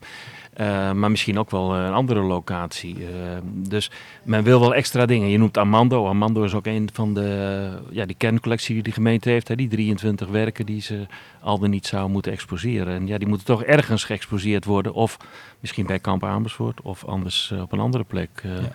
Uh, 0.60 0.92
maar 0.92 1.10
misschien 1.10 1.38
ook 1.38 1.50
wel 1.50 1.74
een 1.74 1.92
andere 1.92 2.20
locatie. 2.20 2.96
Uh, 2.98 3.06
dus 3.44 3.90
men 4.22 4.42
wil 4.42 4.60
wel 4.60 4.74
extra 4.74 5.06
dingen. 5.06 5.28
Je 5.28 5.38
noemt 5.38 5.56
Armando. 5.56 6.06
Armando 6.06 6.42
is 6.42 6.54
ook 6.54 6.66
een 6.66 6.88
van 6.92 7.14
de 7.14 7.70
ja, 7.90 8.06
die 8.06 8.16
kerncollectie 8.16 8.74
die 8.74 8.82
de 8.82 8.92
gemeente 8.92 9.30
heeft. 9.30 9.48
Hè, 9.48 9.56
die 9.56 9.68
23 9.68 10.28
werken 10.28 10.66
die 10.66 10.80
ze 10.80 11.06
al 11.40 11.58
dan 11.58 11.70
niet 11.70 11.86
zou 11.86 12.10
moeten 12.10 12.32
exposeren. 12.32 12.94
En 12.94 13.06
ja, 13.06 13.18
die 13.18 13.28
moeten 13.28 13.46
toch 13.46 13.62
ergens 13.62 14.04
geëxposeerd 14.04 14.64
worden. 14.64 14.92
Of 14.92 15.16
misschien 15.60 15.86
bij 15.86 15.98
Kamp 15.98 16.24
Amersfoort 16.24 16.80
of 16.80 17.04
anders 17.04 17.50
uh, 17.52 17.60
op 17.60 17.72
een 17.72 17.80
andere 17.80 18.04
plek. 18.04 18.30
Ja. 18.42 18.70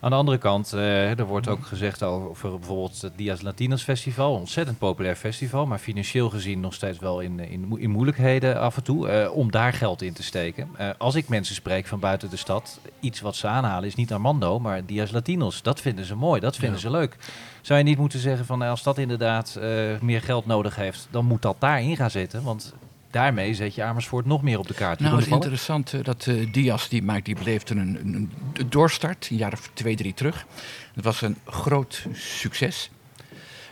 Aan 0.00 0.10
de 0.10 0.16
andere 0.16 0.38
kant, 0.38 0.72
uh, 0.74 1.18
er 1.18 1.26
wordt 1.26 1.48
ook 1.48 1.66
gezegd 1.66 2.02
over 2.02 2.50
bijvoorbeeld 2.58 3.02
het 3.02 3.12
Dias 3.16 3.42
Latinos 3.42 3.82
Festival. 3.82 4.34
Een 4.34 4.40
ontzettend 4.40 4.78
populair 4.78 5.16
festival, 5.16 5.66
maar 5.66 5.78
financieel 5.78 6.30
gezien 6.30 6.60
nog 6.60 6.74
steeds 6.74 6.98
wel 6.98 7.20
in, 7.20 7.40
in, 7.40 7.78
in 7.78 7.90
moeilijkheden 7.90 8.60
af 8.60 8.76
en 8.76 8.82
toe. 8.82 9.22
Uh, 9.22 9.36
om 9.36 9.50
daar 9.50 9.72
geld 9.72 10.02
in 10.02 10.12
te 10.12 10.22
steken. 10.22 10.68
Uh, 10.80 10.88
als 10.98 11.14
ik 11.14 11.28
mensen 11.28 11.54
spreek 11.54 11.86
van 11.86 12.00
buiten 12.00 12.30
de 12.30 12.36
stad, 12.36 12.80
iets 13.00 13.20
wat 13.20 13.36
ze 13.36 13.46
aanhalen 13.46 13.88
is 13.88 13.94
niet 13.94 14.12
Armando, 14.12 14.58
maar 14.58 14.86
Dias 14.86 15.10
Latinos. 15.10 15.62
Dat 15.62 15.80
vinden 15.80 16.04
ze 16.04 16.14
mooi, 16.14 16.40
dat 16.40 16.56
vinden 16.56 16.80
ja. 16.80 16.82
ze 16.82 16.90
leuk. 16.90 17.16
Zou 17.60 17.78
je 17.78 17.84
niet 17.84 17.98
moeten 17.98 18.18
zeggen 18.18 18.46
van 18.46 18.62
als 18.62 18.82
dat 18.82 18.98
inderdaad 18.98 19.58
meer 20.00 20.22
geld 20.22 20.46
nodig 20.46 20.76
heeft, 20.76 21.08
dan 21.10 21.24
moet 21.24 21.42
dat 21.42 21.56
daarin 21.58 21.96
gaan 21.96 22.10
zitten. 22.10 22.42
Want 22.42 22.74
daarmee 23.10 23.54
zet 23.54 23.74
je 23.74 23.82
Amersfoort 23.82 24.26
nog 24.26 24.42
meer 24.42 24.58
op 24.58 24.68
de 24.68 24.74
kaart. 24.74 25.00
Nou, 25.00 25.16
het 25.16 25.26
is 25.26 25.32
interessant 25.32 25.92
uh, 25.92 26.04
dat 26.04 26.26
uh, 26.26 26.52
Diaz, 26.52 26.88
die, 26.88 27.02
maakt, 27.02 27.24
die 27.24 27.34
beleefde 27.34 27.74
een, 27.74 27.98
een, 28.00 28.30
een, 28.54 28.70
doorstart, 28.70 29.28
een 29.30 29.36
jaar 29.36 29.52
of 29.52 29.70
twee, 29.72 29.96
drie 29.96 30.14
terug. 30.14 30.46
Het 30.94 31.04
was 31.04 31.22
een 31.22 31.36
groot 31.46 32.06
succes. 32.12 32.90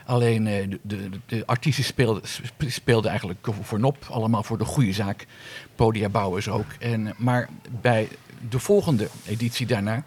Alleen 0.04 0.46
uh, 0.46 0.68
de, 0.68 0.78
de, 0.82 1.10
de, 1.26 1.42
artiesten 1.46 1.84
speelden, 1.84 2.22
speelden 2.66 3.10
eigenlijk 3.10 3.46
voor 3.60 3.80
nop, 3.80 4.06
allemaal 4.10 4.42
voor 4.42 4.58
de 4.58 4.64
goede 4.64 4.92
zaak. 4.92 5.26
Podia 5.74 6.08
bouwers 6.08 6.48
ook. 6.48 6.72
En, 6.78 7.14
maar 7.16 7.48
bij 7.80 8.08
de 8.48 8.58
volgende 8.58 9.08
editie 9.26 9.66
daarna 9.66 10.04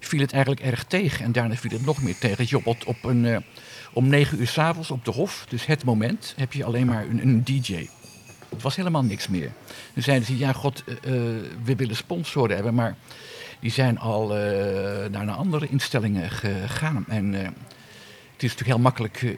viel 0.00 0.20
het 0.20 0.32
eigenlijk 0.32 0.62
erg 0.62 0.84
tegen. 0.84 1.24
En 1.24 1.32
daarna 1.32 1.54
viel 1.54 1.70
het 1.70 1.84
nog 1.84 2.02
meer 2.02 2.18
tegen. 2.18 2.44
Je 2.48 2.56
op, 2.64 2.86
op 2.86 3.04
een, 3.04 3.44
om 3.92 4.08
negen 4.08 4.40
uur 4.40 4.48
s'avonds 4.48 4.90
op 4.90 5.04
de 5.04 5.10
Hof, 5.10 5.46
dus 5.48 5.66
het 5.66 5.84
moment, 5.84 6.34
heb 6.36 6.52
je 6.52 6.64
alleen 6.64 6.86
maar 6.86 7.04
een, 7.04 7.22
een 7.22 7.44
DJ. 7.44 7.88
Het 8.52 8.62
was 8.62 8.76
helemaal 8.76 9.02
niks 9.02 9.28
meer. 9.28 9.50
Toen 9.94 10.02
zeiden 10.02 10.26
ze, 10.26 10.38
ja 10.38 10.52
god, 10.52 10.84
uh, 10.86 10.94
we 11.64 11.76
willen 11.76 11.96
sponsoren 11.96 12.54
hebben, 12.54 12.74
maar 12.74 12.96
die 13.60 13.70
zijn 13.70 13.98
al 13.98 14.38
uh, 14.38 15.06
naar 15.10 15.30
andere 15.30 15.68
instellingen 15.68 16.30
gegaan. 16.30 17.04
En 17.08 17.32
het 17.32 18.42
is 18.42 18.56
natuurlijk 18.56 18.66
heel 18.66 18.78
makkelijk 18.78 19.36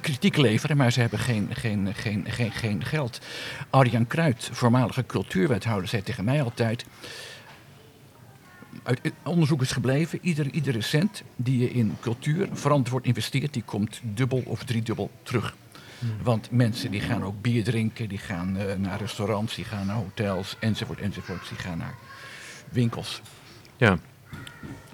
kritiek 0.00 0.36
leveren, 0.36 0.76
maar 0.76 0.92
ze 0.92 1.00
hebben 1.00 1.18
geen, 1.18 1.48
geen, 1.52 1.94
geen, 1.94 2.26
geen, 2.28 2.52
geen 2.52 2.84
geld. 2.84 3.20
Arjan 3.70 4.06
Kruid, 4.06 4.48
voormalige 4.52 5.06
cultuurwethouder, 5.06 5.88
zei 5.88 6.02
tegen 6.02 6.24
mij 6.24 6.42
altijd... 6.42 6.84
Uit 8.82 9.12
onderzoek 9.22 9.62
is 9.62 9.72
gebleven, 9.72 10.18
iedere, 10.22 10.50
iedere 10.50 10.80
cent 10.80 11.22
die 11.36 11.58
je 11.58 11.70
in 11.70 11.96
cultuur 12.00 12.48
verantwoord 12.52 13.04
investeert, 13.04 13.52
die 13.52 13.62
komt 13.62 14.00
dubbel 14.02 14.42
of 14.46 14.64
driedubbel 14.64 15.10
terug. 15.22 15.54
Want 16.22 16.50
mensen 16.50 16.90
die 16.90 17.00
gaan 17.00 17.24
ook 17.24 17.42
bier 17.42 17.64
drinken, 17.64 18.08
die 18.08 18.18
gaan 18.18 18.56
uh, 18.56 18.74
naar 18.78 18.98
restaurants, 18.98 19.54
die 19.54 19.64
gaan 19.64 19.86
naar 19.86 19.96
hotels, 19.96 20.56
enzovoort, 20.60 21.00
enzovoort. 21.00 21.48
Die 21.48 21.58
gaan 21.58 21.78
naar 21.78 21.94
winkels. 22.68 23.20
Ja. 23.76 23.98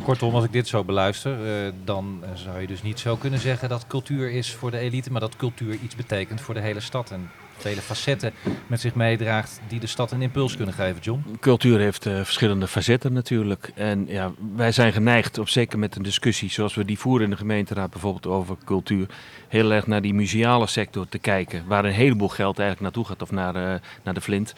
Kortom, 0.03 0.35
als 0.35 0.45
ik 0.45 0.53
dit 0.53 0.69
zo 0.69 0.85
beluister, 0.85 1.67
uh, 1.67 1.73
dan 1.85 2.25
zou 2.35 2.61
je 2.61 2.67
dus 2.67 2.83
niet 2.83 3.01
zo 3.01 3.17
kunnen 3.17 3.41
zeggen 3.41 3.69
dat 3.69 3.87
cultuur 3.87 4.31
is 4.31 4.55
voor 4.55 4.71
de 4.71 4.79
elite, 4.79 5.13
maar 5.13 5.21
dat 5.21 5.37
cultuur 5.37 5.75
iets 5.75 5.97
betekent 5.97 6.41
voor 6.41 6.55
de 6.55 6.61
hele 6.61 6.81
stad. 6.81 7.11
En 7.11 7.31
vele 7.59 7.81
facetten 7.81 8.33
met 8.67 8.81
zich 8.81 8.95
meedraagt 8.95 9.61
die 9.69 9.81
de 9.81 9.87
stad 9.87 10.11
een 10.11 10.23
impuls 10.23 10.57
kunnen 10.57 10.75
geven, 10.75 11.01
John? 11.01 11.37
Cultuur 11.41 11.79
heeft 11.79 12.07
uh, 12.07 12.15
verschillende 12.15 12.67
facetten 12.67 13.13
natuurlijk. 13.13 13.71
En 13.75 14.05
ja, 14.09 14.33
wij 14.57 14.73
zijn 14.73 14.93
geneigd, 14.93 15.39
op 15.39 15.49
zeker 15.49 15.79
met 15.79 15.97
een 15.97 16.03
discussie 16.03 16.51
zoals 16.51 16.75
we 16.75 16.85
die 16.85 16.99
voeren 16.99 17.25
in 17.25 17.31
de 17.31 17.37
gemeenteraad 17.37 17.91
bijvoorbeeld 17.91 18.27
over 18.27 18.57
cultuur, 18.65 19.07
heel 19.49 19.73
erg 19.73 19.87
naar 19.87 20.03
die 20.03 20.15
museale 20.15 20.67
sector 20.67 21.09
te 21.09 21.19
kijken, 21.19 21.65
waar 21.67 21.85
een 21.85 21.93
heleboel 21.93 22.29
geld 22.29 22.59
eigenlijk 22.59 22.81
naartoe 22.81 23.05
gaat 23.05 23.23
of 23.23 23.31
naar, 23.31 23.57
uh, 23.57 23.81
naar 24.03 24.15
de 24.15 24.21
Flint. 24.21 24.55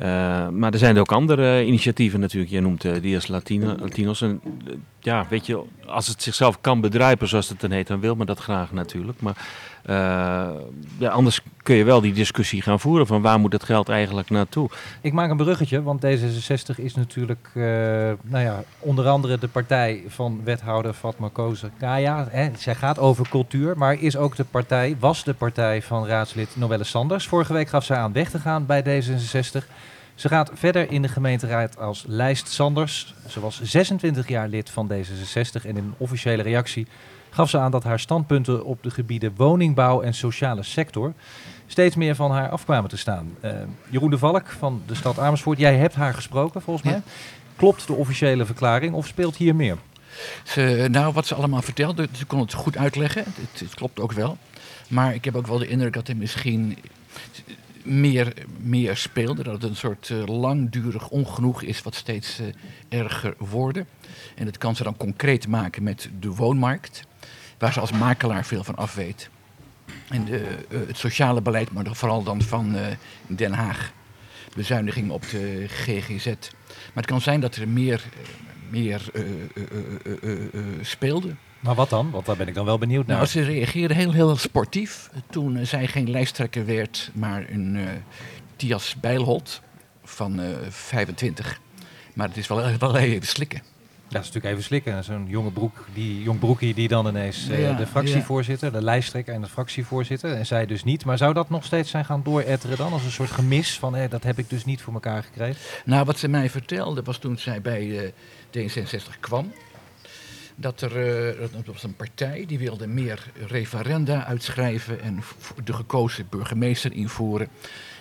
Uh, 0.00 0.48
maar 0.48 0.72
er 0.72 0.78
zijn 0.78 0.98
ook 0.98 1.12
andere 1.12 1.64
initiatieven 1.64 2.20
natuurlijk. 2.20 2.52
Je 2.52 2.60
noemt 2.60 2.84
uh, 2.84 2.92
Dias 3.00 3.28
Latino, 3.28 3.74
Latinos. 3.78 4.22
En 4.22 4.40
ja, 5.00 5.26
weet 5.28 5.46
je, 5.46 5.62
als 5.86 6.06
het 6.06 6.22
zichzelf 6.22 6.60
kan 6.60 6.80
bedrijven, 6.80 7.28
zoals 7.28 7.48
het 7.48 7.60
dan 7.60 7.70
heet, 7.70 7.86
dan 7.86 8.00
wil 8.00 8.14
men 8.14 8.26
dat 8.26 8.38
graag 8.38 8.72
natuurlijk. 8.72 9.20
Maar 9.20 9.36
ja, 10.98 11.08
anders 11.08 11.40
kun 11.62 11.74
je 11.74 11.84
wel 11.84 12.00
die 12.00 12.12
discussie 12.12 12.62
gaan 12.62 12.80
voeren 12.80 13.06
van 13.06 13.22
waar 13.22 13.38
moet 13.38 13.52
het 13.52 13.64
geld 13.64 13.88
eigenlijk 13.88 14.30
naartoe. 14.30 14.70
Ik 15.00 15.12
maak 15.12 15.30
een 15.30 15.36
bruggetje, 15.36 15.82
want 15.82 16.06
D66 16.06 16.76
is 16.76 16.94
natuurlijk 16.94 17.48
nou 18.22 18.44
ja, 18.44 18.62
onder 18.78 19.08
andere 19.08 19.38
de 19.38 19.48
partij 19.48 20.02
van 20.06 20.40
wethouder 20.44 20.92
Fatma 20.92 21.28
Kozen. 21.32 21.72
Nou 21.78 22.00
ja, 22.00 22.26
hè, 22.30 22.50
zij 22.58 22.74
gaat 22.74 22.98
over 22.98 23.28
cultuur, 23.28 23.78
maar 23.78 24.00
is 24.00 24.16
ook 24.16 24.36
de 24.36 24.44
partij, 24.44 24.96
was 24.98 25.24
de 25.24 25.34
partij 25.34 25.82
van 25.82 26.06
raadslid 26.06 26.56
Noelle 26.56 26.84
Sanders. 26.84 27.28
Vorige 27.28 27.52
week 27.52 27.68
gaf 27.68 27.84
zij 27.84 27.96
aan 27.96 28.12
weg 28.12 28.30
te 28.30 28.38
gaan 28.38 28.66
bij 28.66 28.82
D66. 28.84 29.66
Ze 30.14 30.28
gaat 30.28 30.50
verder 30.54 30.90
in 30.90 31.02
de 31.02 31.08
gemeenteraad 31.08 31.78
als 31.78 32.04
lijst 32.06 32.48
Sanders. 32.48 33.14
Ze 33.28 33.40
was 33.40 33.62
26 33.62 34.28
jaar 34.28 34.48
lid 34.48 34.70
van 34.70 34.92
D66 34.92 35.62
en 35.62 35.68
in 35.68 35.76
een 35.76 35.94
officiële 35.96 36.42
reactie 36.42 36.86
gaf 37.32 37.50
ze 37.50 37.58
aan 37.58 37.70
dat 37.70 37.84
haar 37.84 38.00
standpunten 38.00 38.64
op 38.64 38.82
de 38.82 38.90
gebieden 38.90 39.32
woningbouw 39.36 40.02
en 40.02 40.14
sociale 40.14 40.62
sector 40.62 41.12
steeds 41.66 41.96
meer 41.96 42.14
van 42.14 42.30
haar 42.30 42.48
afkwamen 42.48 42.90
te 42.90 42.96
staan. 42.96 43.36
Uh, 43.44 43.50
Jeroen 43.88 44.10
de 44.10 44.18
Valk 44.18 44.46
van 44.46 44.82
de 44.86 44.94
stad 44.94 45.18
Amersfoort, 45.18 45.58
jij 45.58 45.76
hebt 45.76 45.94
haar 45.94 46.14
gesproken 46.14 46.62
volgens 46.62 46.86
mij. 46.86 46.94
Ja. 46.94 47.02
Klopt 47.56 47.86
de 47.86 47.92
officiële 47.92 48.44
verklaring 48.44 48.94
of 48.94 49.06
speelt 49.06 49.36
hier 49.36 49.54
meer? 49.54 49.76
Ze, 50.44 50.86
nou, 50.90 51.12
wat 51.12 51.26
ze 51.26 51.34
allemaal 51.34 51.62
vertelde, 51.62 52.08
ze 52.12 52.24
kon 52.24 52.40
het 52.40 52.52
goed 52.52 52.76
uitleggen. 52.76 53.24
Het, 53.24 53.60
het 53.60 53.74
klopt 53.74 54.00
ook 54.00 54.12
wel. 54.12 54.36
Maar 54.88 55.14
ik 55.14 55.24
heb 55.24 55.36
ook 55.36 55.46
wel 55.46 55.58
de 55.58 55.68
indruk 55.68 55.92
dat 55.92 56.08
er 56.08 56.16
misschien 56.16 56.78
meer, 57.82 58.32
meer 58.56 58.96
speelde. 58.96 59.42
Dat 59.42 59.52
het 59.52 59.62
een 59.62 59.76
soort 59.76 60.08
uh, 60.08 60.26
langdurig 60.26 61.08
ongenoeg 61.08 61.62
is 61.62 61.82
wat 61.82 61.94
steeds 61.94 62.40
uh, 62.40 62.46
erger 62.88 63.34
worden. 63.38 63.86
En 64.34 64.44
dat 64.44 64.58
kan 64.58 64.76
ze 64.76 64.82
dan 64.82 64.96
concreet 64.96 65.48
maken 65.48 65.82
met 65.82 66.08
de 66.20 66.30
woonmarkt, 66.30 67.04
waar 67.58 67.72
ze 67.72 67.80
als 67.80 67.92
makelaar 67.92 68.44
veel 68.44 68.64
van 68.64 68.76
af 68.76 68.94
weet. 68.94 69.30
En 70.08 70.24
de, 70.24 70.58
uh, 70.68 70.80
het 70.86 70.98
sociale 70.98 71.40
beleid, 71.40 71.72
maar 71.72 71.96
vooral 71.96 72.22
dan 72.22 72.42
van 72.42 72.76
Den 73.26 73.52
Haag. 73.52 73.92
Bezuiniging 74.54 75.10
op 75.10 75.30
de 75.30 75.64
GGZ. 75.68 76.26
Maar 76.26 77.02
het 77.02 77.06
kan 77.06 77.20
zijn 77.20 77.40
dat 77.40 77.56
er 77.56 77.68
meer, 77.68 78.04
meer 78.70 79.10
speelde. 80.80 81.34
Maar 81.62 81.74
wat 81.74 81.90
dan? 81.90 82.10
Want 82.10 82.26
daar 82.26 82.36
ben 82.36 82.48
ik 82.48 82.54
dan 82.54 82.64
wel 82.64 82.78
benieuwd 82.78 83.06
naar. 83.06 83.16
Nou, 83.16 83.28
ze 83.28 83.42
reageerde 83.42 83.94
heel, 83.94 84.12
heel 84.12 84.36
sportief 84.36 85.10
toen 85.30 85.56
uh, 85.56 85.64
zij 85.64 85.86
geen 85.86 86.10
lijsttrekker 86.10 86.66
werd, 86.66 87.10
maar 87.14 87.44
een 87.50 87.74
uh, 87.74 87.88
Tias 88.56 88.96
Bijlholt 89.00 89.60
van 90.04 90.40
uh, 90.40 90.46
25. 90.68 91.60
Maar 92.14 92.28
het 92.28 92.36
is 92.36 92.46
wel, 92.46 92.78
wel 92.78 92.96
even 92.96 93.26
slikken. 93.26 93.62
Ja, 93.64 94.18
dat 94.18 94.20
is 94.20 94.26
natuurlijk 94.26 94.54
even 94.54 94.62
slikken. 94.62 95.04
Zo'n 95.04 95.26
jonge 95.28 95.50
broek, 95.50 95.86
die 95.94 96.22
jong 96.22 96.38
broekie 96.38 96.74
die 96.74 96.88
dan 96.88 97.06
ineens 97.06 97.46
ja, 97.46 97.72
de 97.72 97.86
fractievoorzitter, 97.86 98.72
ja. 98.72 98.78
de 98.78 98.84
lijsttrekker 98.84 99.34
en 99.34 99.40
de 99.40 99.48
fractievoorzitter. 99.48 100.32
En 100.32 100.46
zij 100.46 100.66
dus 100.66 100.84
niet. 100.84 101.04
Maar 101.04 101.18
zou 101.18 101.34
dat 101.34 101.50
nog 101.50 101.64
steeds 101.64 101.90
zijn 101.90 102.04
gaan 102.04 102.22
dooretteren 102.22 102.76
dan? 102.76 102.92
Als 102.92 103.04
een 103.04 103.10
soort 103.10 103.30
gemis 103.30 103.78
van, 103.78 103.94
hé, 103.94 104.08
dat 104.08 104.22
heb 104.22 104.38
ik 104.38 104.50
dus 104.50 104.64
niet 104.64 104.80
voor 104.80 104.92
elkaar 104.94 105.22
gekregen? 105.22 105.60
Nou, 105.84 106.04
wat 106.04 106.18
ze 106.18 106.28
mij 106.28 106.50
vertelde 106.50 107.02
was 107.02 107.18
toen 107.18 107.38
zij 107.38 107.60
bij 107.60 108.12
D66 108.58 109.20
kwam 109.20 109.52
dat 110.62 110.80
er 110.80 111.36
uh, 111.40 111.48
dat 111.52 111.66
was 111.66 111.82
een 111.82 111.96
partij 111.96 112.44
die 112.46 112.58
wilde 112.58 112.86
meer 112.86 113.30
referenda 113.46 114.24
uitschrijven 114.24 115.00
en 115.00 115.22
de 115.64 115.72
gekozen 115.72 116.26
burgemeester 116.30 116.92
invoeren. 116.92 117.48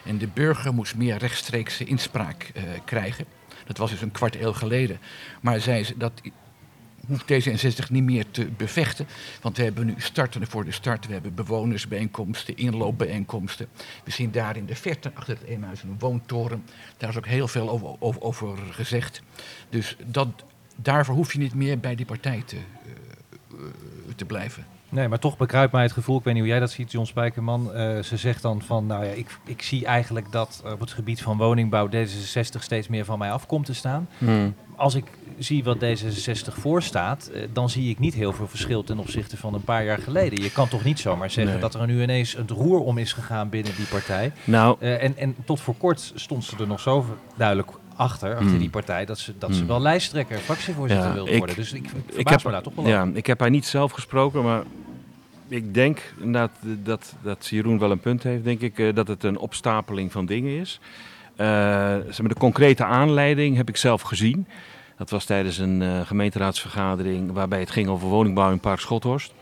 En 0.06 0.18
de 0.18 0.28
burger 0.28 0.74
moest 0.74 0.96
meer 0.96 1.18
rechtstreekse 1.18 1.84
inspraak 1.84 2.52
uh, 2.56 2.64
krijgen. 2.86 3.26
Dat 3.66 3.78
was 3.78 3.90
dus 3.90 4.02
een 4.02 4.12
kwart 4.12 4.36
eeuw 4.36 4.54
geleden. 4.54 5.00
Maar 5.42 5.60
zei 5.60 5.84
ze, 5.84 5.98
dat 5.98 6.22
hoeft 7.08 7.32
D66 7.32 7.90
niet 7.90 8.04
meer 8.04 8.26
te 8.32 8.46
bevechten. 8.58 9.08
Want 9.42 9.58
we 9.58 9.64
hebben 9.64 9.86
nu 9.86 9.94
starten 9.98 10.48
voor 10.48 10.66
de 10.66 10.72
start. 10.72 11.08
We 11.08 11.14
hebben 11.14 11.36
bewonersbijeenkomsten, 11.36 12.58
inloopbijeenkomsten. 12.58 13.68
We 14.04 14.12
zien 14.12 14.32
daar 14.32 14.58
in 14.58 14.66
de 14.66 14.76
verte 14.76 15.12
achter 15.14 15.38
het 15.38 15.48
Eemhuis 15.48 15.84
een 15.84 16.00
woontoren. 16.00 16.64
Daar 16.98 17.10
is 17.10 17.18
ook 17.18 17.28
heel 17.28 17.48
veel 17.48 17.98
over, 18.00 18.22
over 18.22 18.58
gezegd. 18.72 19.22
Dus 19.70 19.96
dat, 20.06 20.44
daarvoor 20.76 21.16
hoef 21.16 21.34
je 21.34 21.40
niet 21.40 21.56
meer 21.56 21.80
bij 21.80 21.96
die 21.96 22.06
partij 22.06 22.44
te, 22.46 22.58
uh, 23.54 23.60
te 24.16 24.26
blijven. 24.26 24.66
Nee, 24.92 25.08
maar 25.08 25.20
toch 25.20 25.38
bekruipt 25.38 25.72
mij 25.72 25.84
het 25.84 25.92
gevoel, 25.92 26.18
ik 26.18 26.24
weet 26.24 26.34
niet 26.34 26.44
hoe 26.44 26.52
jij 26.52 26.60
dat 26.60 26.72
ziet, 26.72 26.92
John 26.92 27.06
Spijkerman. 27.06 27.72
Uh, 27.76 28.00
ze 28.00 28.18
zegt 28.18 28.42
dan 28.42 28.62
van, 28.62 28.86
nou 28.86 29.06
ja, 29.06 29.12
ik, 29.12 29.38
ik 29.46 29.62
zie 29.62 29.86
eigenlijk 29.86 30.32
dat 30.32 30.64
op 30.72 30.80
het 30.80 30.92
gebied 30.92 31.22
van 31.22 31.38
woningbouw 31.38 31.90
D66 31.90 32.60
steeds 32.60 32.88
meer 32.88 33.06
van 33.06 33.20
mij 33.20 33.32
afkomt 33.32 33.66
te 33.66 33.74
staan. 33.74 34.08
Hmm. 34.18 34.56
Als 34.76 34.96
ik 34.96 35.06
zie 35.38 35.64
wat 35.64 35.78
D66 35.78 36.54
voorstaat, 36.54 37.32
uh, 37.34 37.44
dan 37.54 37.70
zie 37.70 37.90
ik 37.90 38.00
niet 38.00 38.14
heel 38.14 38.34
veel 38.34 38.48
verschil 38.48 38.84
ten 38.84 39.00
opzichte 39.00 39.38
van 39.38 39.54
een 39.54 39.64
paar 39.64 39.84
jaar 39.84 39.98
geleden. 39.98 40.44
Je 40.44 40.52
kan 40.52 40.68
toch 40.68 40.84
niet 40.84 41.00
zomaar 41.00 41.32
zeggen 41.32 41.60
dat 41.60 41.74
er 41.74 41.88
nu 41.88 42.02
ineens 42.02 42.36
het 42.36 42.50
roer 42.50 42.80
om 42.80 42.98
is 42.98 43.14
gegaan 43.14 43.50
binnen 43.50 43.76
die 43.76 43.86
partij. 43.86 44.32
Nou. 44.44 44.78
Uh, 44.80 45.04
en, 45.04 45.18
en 45.18 45.36
tot 45.46 45.60
voor 45.60 45.76
kort 45.76 46.12
stond 46.16 46.44
ze 46.44 46.56
er 46.60 46.68
nog 46.68 46.80
zo 46.80 47.06
duidelijk 47.38 47.72
achter, 47.96 48.32
achter 48.32 48.48
hmm. 48.48 48.58
die 48.58 48.70
partij, 48.70 49.06
dat 49.06 49.20
ze, 49.20 49.34
dat 49.38 49.52
ze 49.52 49.58
hmm. 49.58 49.68
wel 49.68 49.82
lijsttrekker, 49.82 50.38
fractievoorzitter 50.38 51.08
ja, 51.08 51.14
wil 51.14 51.38
worden. 51.38 51.56
Dus 51.56 51.74
ik, 51.74 51.90
ik 52.12 52.28
heb 52.28 52.44
me 52.44 52.52
daar 52.52 52.62
toch 52.62 52.76
wel 52.76 52.88
Ja, 52.88 53.10
ik 53.14 53.26
heb 53.26 53.40
haar 53.40 53.50
niet 53.50 53.66
zelf 53.66 53.92
gesproken, 53.92 54.44
maar 54.44 54.64
ik 55.52 55.74
denk 55.74 56.14
dat, 56.24 56.52
dat, 56.84 57.16
dat 57.22 57.48
Jeroen 57.48 57.80
wel 57.80 57.92
een 57.92 58.00
punt 58.00 58.24
heeft, 58.24 58.44
denk 58.44 58.62
ik, 58.62 58.78
uh, 58.78 58.96
dat 58.96 59.08
het 59.08 59.24
een 59.24 59.38
opstapeling 59.38 60.12
van 60.12 60.26
dingen 60.26 60.60
is. 60.60 60.80
Uh, 61.32 61.96
de 62.18 62.36
concrete 62.38 62.84
aanleiding 62.84 63.56
heb 63.56 63.70
ik 63.70 63.78
zelf 63.78 64.02
gezien. 64.02 64.48
Dat 64.98 65.10
was 65.10 65.26
tijdens 65.26 65.58
een 65.58 65.82
uh, 65.82 66.02
gemeenteraadsvergadering 66.02 67.32
waarbij 67.32 67.60
het 67.60 67.72
ging 67.72 67.88
over 67.88 68.08
woningbouw 68.08 68.52
in 68.52 68.60
Park 68.60 68.80
Schothorst. 68.80 69.34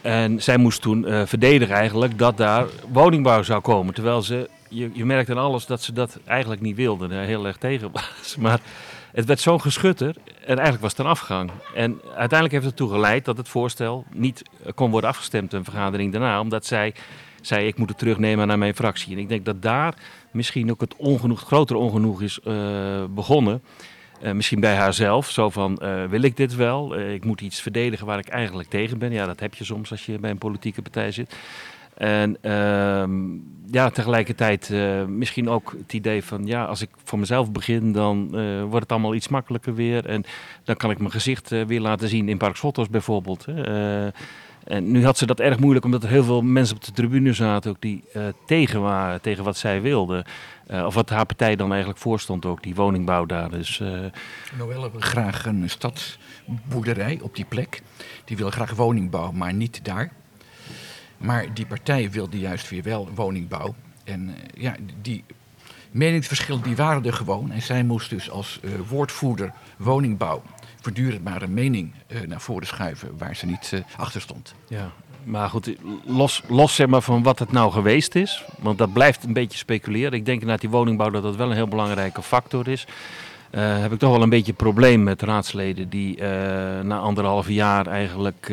En 0.00 0.42
zij 0.42 0.56
moest 0.56 0.82
toen 0.82 1.26
verdedigen 1.26 1.74
eigenlijk 1.74 2.18
dat 2.18 2.36
daar 2.36 2.66
woningbouw 2.92 3.42
zou 3.42 3.60
komen. 3.60 3.94
Terwijl 3.94 4.22
ze, 4.22 4.48
je, 4.68 4.90
je 4.92 5.04
merkt 5.04 5.30
aan 5.30 5.38
alles 5.38 5.66
dat 5.66 5.82
ze 5.82 5.92
dat 5.92 6.18
eigenlijk 6.24 6.60
niet 6.60 6.76
wilden, 6.76 7.08
daar 7.08 7.24
heel 7.24 7.46
erg 7.46 7.56
tegen 7.56 7.90
was. 7.92 8.36
Maar 8.40 8.60
het 9.12 9.24
werd 9.24 9.40
zo'n 9.40 9.60
geschutter 9.60 10.16
en 10.40 10.54
eigenlijk 10.54 10.80
was 10.80 10.90
het 10.90 11.00
een 11.00 11.06
afgang. 11.06 11.50
En 11.74 12.00
uiteindelijk 12.04 12.52
heeft 12.52 12.64
het 12.64 12.72
ertoe 12.72 12.90
geleid 12.90 13.24
dat 13.24 13.36
het 13.36 13.48
voorstel 13.48 14.04
niet 14.12 14.42
kon 14.74 14.90
worden 14.90 15.10
afgestemd 15.10 15.52
een 15.52 15.64
vergadering 15.64 16.12
daarna, 16.12 16.40
omdat 16.40 16.66
zij 16.66 16.94
zei 17.40 17.66
ik 17.66 17.78
moet 17.78 17.88
het 17.88 17.98
terugnemen 17.98 18.46
naar 18.46 18.58
mijn 18.58 18.74
fractie. 18.74 19.12
En 19.12 19.18
ik 19.18 19.28
denk 19.28 19.44
dat 19.44 19.62
daar 19.62 19.94
misschien 20.30 20.70
ook 20.70 20.80
het 20.80 20.96
ongenoeg, 20.96 21.40
grotere 21.40 21.78
ongenoeg 21.78 22.22
is 22.22 22.40
uh, 22.44 23.04
begonnen. 23.10 23.62
Misschien 24.32 24.60
bij 24.60 24.74
haarzelf, 24.74 25.30
zo 25.30 25.50
van 25.50 25.80
wil 26.08 26.22
ik 26.22 26.36
dit 26.36 26.54
wel? 26.54 26.98
ik 26.98 27.24
moet 27.24 27.40
iets 27.40 27.60
verdedigen 27.60 28.06
waar 28.06 28.18
ik 28.18 28.28
eigenlijk 28.28 28.68
tegen 28.68 28.98
ben. 28.98 29.12
Ja, 29.12 29.26
dat 29.26 29.40
heb 29.40 29.54
je 29.54 29.64
soms 29.64 29.90
als 29.90 30.06
je 30.06 30.18
bij 30.18 30.30
een 30.30 30.38
politieke 30.38 30.82
partij 30.82 31.10
zit. 31.10 31.36
En 31.98 32.36
ehm, 32.40 33.10
ja, 33.70 33.90
tegelijkertijd 33.90 34.68
uh, 34.68 35.04
misschien 35.04 35.48
ook 35.48 35.74
het 35.78 35.92
idee 35.92 36.24
van 36.24 36.46
ja, 36.46 36.64
als 36.64 36.82
ik 36.82 36.88
voor 37.04 37.18
mezelf 37.18 37.52
begin, 37.52 37.92
dan 37.92 38.28
uh, 38.32 38.60
wordt 38.60 38.82
het 38.82 38.92
allemaal 38.92 39.14
iets 39.14 39.28
makkelijker 39.28 39.74
weer. 39.74 40.06
En 40.06 40.24
dan 40.64 40.76
kan 40.76 40.90
ik 40.90 40.98
mijn 40.98 41.10
gezicht 41.10 41.52
uh, 41.52 41.64
weer 41.64 41.80
laten 41.80 42.08
zien 42.08 42.28
in 42.28 42.36
Park 42.36 42.56
Schotters 42.56 42.88
bijvoorbeeld. 42.88 43.44
en 44.64 44.90
nu 44.90 45.04
had 45.04 45.18
ze 45.18 45.26
dat 45.26 45.40
erg 45.40 45.58
moeilijk 45.58 45.84
omdat 45.84 46.02
er 46.02 46.08
heel 46.08 46.24
veel 46.24 46.42
mensen 46.42 46.76
op 46.76 46.84
de 46.84 46.92
tribune 46.92 47.32
zaten 47.32 47.70
ook 47.70 47.80
die 47.80 48.04
tegen 48.46 48.80
waren, 48.80 49.20
tegen 49.20 49.44
wat 49.44 49.56
zij 49.56 49.82
wilde. 49.82 50.24
of 50.68 50.94
wat 50.94 51.10
haar 51.10 51.26
partij 51.26 51.56
dan 51.56 51.70
eigenlijk 51.70 52.00
voorstond 52.00 52.46
ook, 52.46 52.62
die 52.62 52.74
woningbouw 52.74 53.26
daar. 53.26 53.50
Dus, 53.50 53.82
Noelle 54.58 54.90
wil 54.90 55.00
graag 55.00 55.46
een 55.46 55.70
stadsboerderij 55.70 57.18
op 57.22 57.36
die 57.36 57.44
plek. 57.44 57.82
Die 58.24 58.36
wil 58.36 58.50
graag 58.50 58.74
woningbouw, 58.74 59.32
maar 59.32 59.54
niet 59.54 59.84
daar. 59.84 60.12
Maar 61.18 61.54
die 61.54 61.66
partij 61.66 62.10
wilde 62.10 62.38
juist 62.38 62.70
weer 62.70 62.82
wel 62.82 63.08
woningbouw. 63.14 63.74
En 64.04 64.28
uh, 64.28 64.34
ja, 64.54 64.76
die 65.02 65.24
meningsverschillen 65.90 66.62
die 66.62 66.76
waren 66.76 67.04
er 67.04 67.12
gewoon. 67.12 67.50
En 67.50 67.62
zij 67.62 67.82
moest 67.82 68.10
dus 68.10 68.30
als 68.30 68.60
uh, 68.62 68.70
woordvoerder 68.88 69.52
woningbouw 69.76 70.42
voortdurend 70.80 71.24
maar 71.24 71.42
een 71.42 71.54
mening 71.54 71.92
uh, 72.08 72.20
naar 72.20 72.40
voren 72.40 72.66
schuiven 72.66 73.18
waar 73.18 73.36
ze 73.36 73.46
niet 73.46 73.82
achter 73.96 74.20
stond. 74.20 74.54
Ja, 74.68 74.92
maar 75.24 75.48
goed, 75.48 75.74
los, 76.06 76.42
los 76.48 76.74
zeg 76.74 76.86
maar 76.86 77.02
van 77.02 77.22
wat 77.22 77.38
het 77.38 77.52
nou 77.52 77.72
geweest 77.72 78.14
is, 78.14 78.44
want 78.58 78.78
dat 78.78 78.92
blijft 78.92 79.24
een 79.24 79.32
beetje 79.32 79.58
speculeren. 79.58 80.12
Ik 80.12 80.24
denk 80.24 80.46
dat 80.46 80.60
die 80.60 80.70
woningbouw 80.70 81.10
dat 81.10 81.22
dat 81.22 81.36
wel 81.36 81.50
een 81.50 81.56
heel 81.56 81.68
belangrijke 81.68 82.22
factor 82.22 82.68
is. 82.68 82.86
Heb 83.50 83.92
ik 83.92 83.98
toch 83.98 84.10
wel 84.12 84.22
een 84.22 84.28
beetje 84.28 84.50
een 84.50 84.56
probleem 84.56 85.02
met 85.02 85.22
raadsleden 85.22 85.88
die 85.88 86.22
na 86.82 86.98
anderhalf 86.98 87.48
jaar 87.48 87.86
eigenlijk 87.86 88.52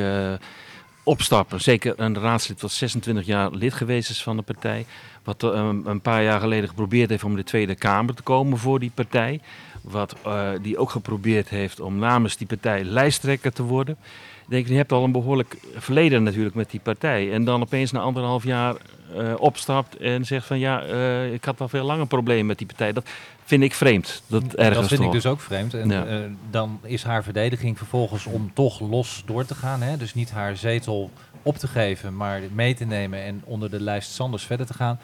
opstappen. 1.05 1.61
Zeker 1.61 1.93
een 1.97 2.19
raadslid 2.19 2.61
wat 2.61 2.71
26 2.71 3.25
jaar 3.25 3.51
lid 3.51 3.73
geweest 3.73 4.09
is 4.09 4.23
van 4.23 4.35
de 4.35 4.41
partij. 4.41 4.85
Wat 5.23 5.43
um, 5.43 5.87
een 5.87 6.01
paar 6.01 6.23
jaar 6.23 6.39
geleden 6.39 6.69
geprobeerd 6.69 7.09
heeft 7.09 7.23
om 7.23 7.35
de 7.35 7.43
Tweede 7.43 7.75
Kamer 7.75 8.15
te 8.15 8.23
komen 8.23 8.57
voor 8.57 8.79
die 8.79 8.91
partij. 8.93 9.39
Wat 9.81 10.15
uh, 10.27 10.49
die 10.61 10.77
ook 10.77 10.89
geprobeerd 10.89 11.49
heeft 11.49 11.79
om 11.79 11.97
namens 11.97 12.37
die 12.37 12.47
partij 12.47 12.83
lijsttrekker 12.83 13.53
te 13.53 13.63
worden. 13.63 13.97
Ik 14.43 14.51
denk, 14.51 14.67
je 14.67 14.75
hebt 14.75 14.91
al 14.91 15.03
een 15.03 15.11
behoorlijk 15.11 15.57
verleden 15.75 16.23
natuurlijk 16.23 16.55
met 16.55 16.71
die 16.71 16.79
partij. 16.79 17.31
En 17.31 17.43
dan 17.43 17.61
opeens 17.61 17.91
na 17.91 17.99
anderhalf 17.99 18.43
jaar 18.43 18.75
uh, 19.17 19.33
opstapt 19.37 19.97
en 19.97 20.25
zegt 20.25 20.47
van 20.47 20.59
ja, 20.59 20.81
ik 21.23 21.45
had 21.45 21.59
wel 21.59 21.67
veel 21.67 21.85
langer 21.85 22.07
problemen 22.07 22.45
met 22.45 22.57
die 22.57 22.67
partij. 22.67 22.93
Dat 22.93 23.09
vind 23.45 23.63
ik 23.63 23.73
vreemd. 23.73 24.21
Dat, 24.27 24.43
ergens 24.53 24.79
dat 24.79 24.87
vind 24.87 24.99
toch. 24.99 25.09
ik 25.09 25.21
dus 25.21 25.25
ook 25.25 25.39
vreemd. 25.39 25.73
En 25.73 25.89
ja. 25.89 26.05
uh, 26.05 26.19
dan 26.49 26.79
is 26.83 27.03
haar 27.03 27.23
verdediging 27.23 27.77
vervolgens 27.77 28.25
om 28.25 28.51
toch 28.53 28.79
los 28.79 29.23
door 29.25 29.45
te 29.45 29.55
gaan. 29.55 29.81
Hè? 29.81 29.97
Dus 29.97 30.13
niet 30.13 30.31
haar 30.31 30.57
zetel 30.57 31.11
op 31.41 31.57
te 31.57 31.67
geven, 31.67 32.15
maar 32.15 32.41
mee 32.53 32.73
te 32.73 32.85
nemen 32.85 33.23
en 33.23 33.41
onder 33.43 33.69
de 33.69 33.81
lijst 33.81 34.11
Sanders 34.11 34.43
verder 34.43 34.65
te 34.65 34.73
gaan. 34.73 34.99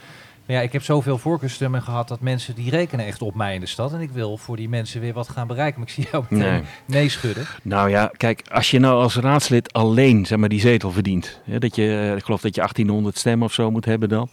Maar 0.45 0.55
ja, 0.55 0.61
ik 0.61 0.71
heb 0.71 0.83
zoveel 0.83 1.17
voorkeurstemmen 1.17 1.81
gehad 1.81 2.07
dat 2.07 2.19
mensen 2.19 2.55
die 2.55 2.69
rekenen 2.69 3.05
echt 3.05 3.21
op 3.21 3.35
mij 3.35 3.53
in 3.53 3.59
de 3.59 3.65
stad. 3.65 3.93
En 3.93 3.99
ik 3.99 4.11
wil 4.11 4.37
voor 4.37 4.55
die 4.55 4.69
mensen 4.69 5.01
weer 5.01 5.13
wat 5.13 5.29
gaan 5.29 5.47
bereiken. 5.47 5.79
Maar 5.79 5.87
ik 5.87 5.93
zie 5.93 6.07
jou 6.11 6.25
meteen 6.29 6.51
nee, 6.51 6.61
nee 6.85 7.09
schudden. 7.09 7.45
Nou 7.63 7.89
ja, 7.89 8.11
kijk, 8.17 8.41
als 8.51 8.71
je 8.71 8.79
nou 8.79 9.01
als 9.01 9.15
raadslid 9.15 9.73
alleen 9.73 10.25
zeg 10.25 10.37
maar, 10.37 10.49
die 10.49 10.59
zetel 10.59 10.91
verdient. 10.91 11.39
Hè, 11.43 11.59
dat 11.59 11.75
je, 11.75 12.13
ik 12.17 12.23
geloof 12.23 12.41
dat 12.41 12.55
je 12.55 12.61
1800 12.61 13.17
stemmen 13.17 13.47
of 13.47 13.53
zo 13.53 13.71
moet 13.71 13.85
hebben 13.85 14.09
dan. 14.09 14.29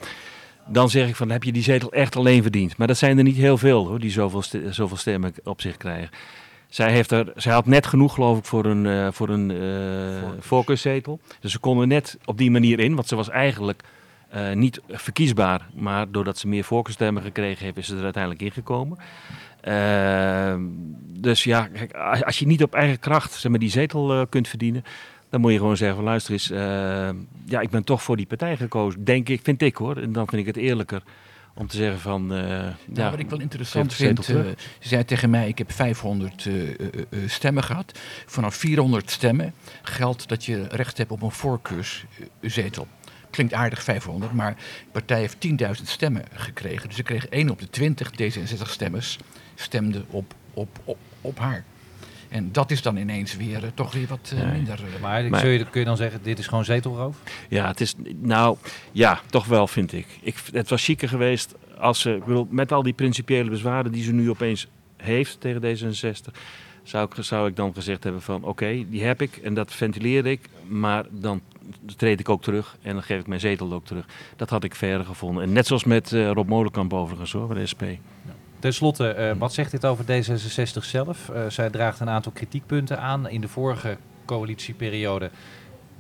Dan 0.69 0.91
zeg 0.91 1.09
ik 1.09 1.17
van, 1.17 1.31
heb 1.31 1.43
je 1.43 1.53
die 1.53 1.63
zetel 1.63 1.93
echt 1.93 2.17
alleen 2.17 2.43
verdiend? 2.43 2.77
Maar 2.77 2.87
dat 2.87 2.97
zijn 2.97 3.19
er 3.19 3.25
niet 3.25 3.37
heel 3.37 3.59
veel 3.59 3.87
hoor, 3.87 3.99
die 3.99 4.11
zoveel, 4.11 4.43
zoveel 4.71 4.97
stemmen 4.97 5.33
op 5.45 5.61
zich 5.61 5.77
krijgen. 5.77 6.11
Zij, 6.69 6.93
heeft 6.93 7.11
er, 7.11 7.33
zij 7.37 7.53
had 7.53 7.67
net 7.67 7.87
genoeg, 7.87 8.15
geloof 8.15 8.39
ik, 8.39 8.45
voor 8.45 8.65
een, 8.65 8.85
uh, 8.85 9.09
voor 9.11 9.29
een 9.29 9.51
uh, 9.51 10.29
voorkeurszetel. 10.41 11.21
Dus 11.41 11.53
ze 11.53 11.59
konden 11.59 11.89
net 11.89 12.19
op 12.25 12.39
die 12.39 12.51
manier 12.51 12.81
in, 12.81 12.95
want 12.95 13.09
ze 13.09 13.17
was 13.17 13.29
eigenlijk 13.29 13.83
uh, 14.35 14.53
niet 14.53 14.81
verkiesbaar. 14.89 15.69
Maar 15.75 16.11
doordat 16.11 16.39
ze 16.39 16.49
meer 16.49 16.65
voorkeurstemmen 16.65 17.23
gekregen 17.23 17.65
heeft, 17.65 17.77
is 17.77 17.87
ze 17.87 17.97
er 17.97 18.03
uiteindelijk 18.03 18.43
ingekomen. 18.43 18.99
dus 21.21 21.45
ja, 21.45 21.69
als 22.21 22.39
je 22.39 22.47
niet 22.47 22.63
op 22.63 22.75
eigen 22.75 22.99
kracht 22.99 23.33
zeg 23.33 23.51
maar, 23.51 23.61
die 23.61 23.71
zetel 23.71 24.27
kunt 24.27 24.49
verdienen, 24.49 24.85
dan 25.31 25.41
moet 25.41 25.53
je 25.53 25.59
gewoon 25.59 25.77
zeggen 25.77 25.97
van 25.97 26.05
luister 26.05 26.33
eens, 26.33 26.49
ja, 27.45 27.61
ik 27.61 27.71
ben 27.71 27.85
toch 27.85 28.03
voor 28.03 28.17
die 28.17 28.27
partij 28.27 28.57
gekozen. 28.57 29.05
Denk 29.05 29.29
ik, 29.29 29.41
vind 29.43 29.63
ik 29.63 29.77
hoor. 29.77 29.97
En 29.97 30.13
dan 30.13 30.29
vind 30.29 30.41
ik 30.41 30.47
het 30.47 30.57
eerlijker 30.57 31.03
om 31.59 31.67
te 31.67 31.77
zeggen 31.77 32.01
van... 32.01 32.23
Uh, 32.23 32.39
nou, 32.39 32.75
ja, 32.93 33.11
wat 33.11 33.19
ik 33.19 33.31
wel 33.31 33.41
interessant 33.41 33.95
vind, 33.95 34.29
uh, 34.29 34.37
ze 34.79 34.89
zei 34.89 35.05
tegen 35.05 35.31
mij, 35.31 35.49
ik 35.49 35.59
heb 35.59 35.73
500 35.73 36.45
uh, 36.45 36.71
stemmen 37.27 37.63
gehad. 37.63 37.99
Vanaf 38.27 38.55
400 38.55 39.11
stemmen 39.11 39.55
geldt 39.83 40.29
dat 40.29 40.45
je 40.45 40.67
recht 40.69 40.99
hebt 40.99 41.11
op 41.11 41.23
een 41.23 41.31
voorkeurszetel. 41.31 42.87
Klinkt 43.31 43.53
aardig 43.53 43.83
500, 43.83 44.33
maar 44.33 44.55
de 44.55 44.91
partij 44.93 45.19
heeft 45.19 45.47
10.000 45.81 45.83
stemmen 45.85 46.25
gekregen. 46.33 46.89
Dus 46.89 46.99
ik 46.99 47.05
kreeg 47.05 47.29
1 47.29 47.51
op 47.51 47.59
de 47.59 47.71
20 47.71 48.11
D66 48.11 48.63
stemmers 48.63 49.19
stemden 49.55 50.05
op, 50.11 50.35
op, 50.55 50.69
op, 50.85 50.99
op 51.21 51.39
haar. 51.39 51.65
En 52.29 52.53
dat 52.53 52.71
is 52.71 52.83
dan 52.83 52.97
ineens 52.97 53.37
weer 53.37 53.63
uh, 53.63 53.69
toch 53.75 53.93
weer 53.93 54.07
wat 54.07 54.33
uh, 54.35 54.53
minder. 54.53 54.81
Uh, 54.81 55.01
maar, 55.01 55.29
maar 55.29 55.47
je, 55.47 55.65
kun 55.65 55.81
je 55.81 55.87
dan 55.87 55.97
zeggen, 55.97 56.23
dit 56.23 56.39
is 56.39 56.47
gewoon 56.47 56.65
zetelroof? 56.65 57.17
Ja, 57.49 57.67
het 57.67 57.81
is, 57.81 57.95
nou, 58.17 58.57
ja, 58.93 59.21
toch 59.27 59.47
wel 59.47 59.67
vind 59.67 59.93
ik. 59.93 60.07
ik 60.23 60.37
het 60.53 60.69
was 60.69 60.85
chiquer 60.85 61.09
geweest 61.09 61.55
als 61.79 62.01
ze, 62.01 62.15
ik 62.15 62.25
bedoel, 62.25 62.47
met 62.51 62.73
al 62.73 62.83
die 62.83 62.93
principiële 62.93 63.51
bezwaren 63.51 63.93
die 63.93 64.03
ze 64.03 64.13
nu 64.13 64.31
opeens 64.31 64.67
heeft 64.97 65.41
tegen 65.41 65.63
D66, 65.63 66.35
zou 66.83 67.09
ik, 67.11 67.25
zou 67.25 67.49
ik 67.49 67.57
dan 67.57 67.75
gezegd 67.75 68.05
hebben 68.05 68.23
van, 68.23 68.37
oké, 68.37 68.49
okay, 68.49 68.87
die 68.91 69.05
heb 69.05 69.23
ik 69.23 69.37
en 69.37 69.55
dat 69.55 69.73
ventileer 69.73 70.27
ik, 70.27 70.49
maar 70.67 71.05
dan 71.11 71.41
treed 71.97 72.21
ik 72.21 72.29
ook 72.29 72.43
terug 72.43 72.77
en 72.83 72.93
dan 72.93 73.03
geef 73.03 73.21
ik 73.21 73.27
mijn 73.27 73.41
zetel 73.41 73.73
ook 73.73 73.87
terug. 73.87 74.07
Dat 74.37 74.51
had 74.51 74.65
ik 74.65 74.75
verder 74.75 75.07
gevonden. 75.07 75.43
En 75.43 75.53
net 75.53 75.67
zoals 75.67 75.85
met 75.85 76.11
Rob 76.11 76.49
Molenkamp 76.49 76.93
overigens 76.93 77.33
hoor, 77.33 77.47
bij 77.47 77.57
de 77.57 77.67
SP. 77.73 77.83
Ja. 77.83 78.35
Ten 78.59 78.75
slotte, 78.75 79.17
uh, 79.19 79.39
wat 79.39 79.53
zegt 79.53 79.71
dit 79.71 79.85
over 79.85 80.05
D66 80.05 80.85
zelf? 80.85 81.29
Uh, 81.29 81.49
zij 81.49 81.71
draagt 81.71 82.01
een 82.01 82.09
aantal 82.09 82.33
kritiekpunten 82.33 83.01
aan. 83.01 83.29
In 83.29 83.41
de 83.41 83.49
vorige 83.49 83.97
coalitieperiode 84.25 85.31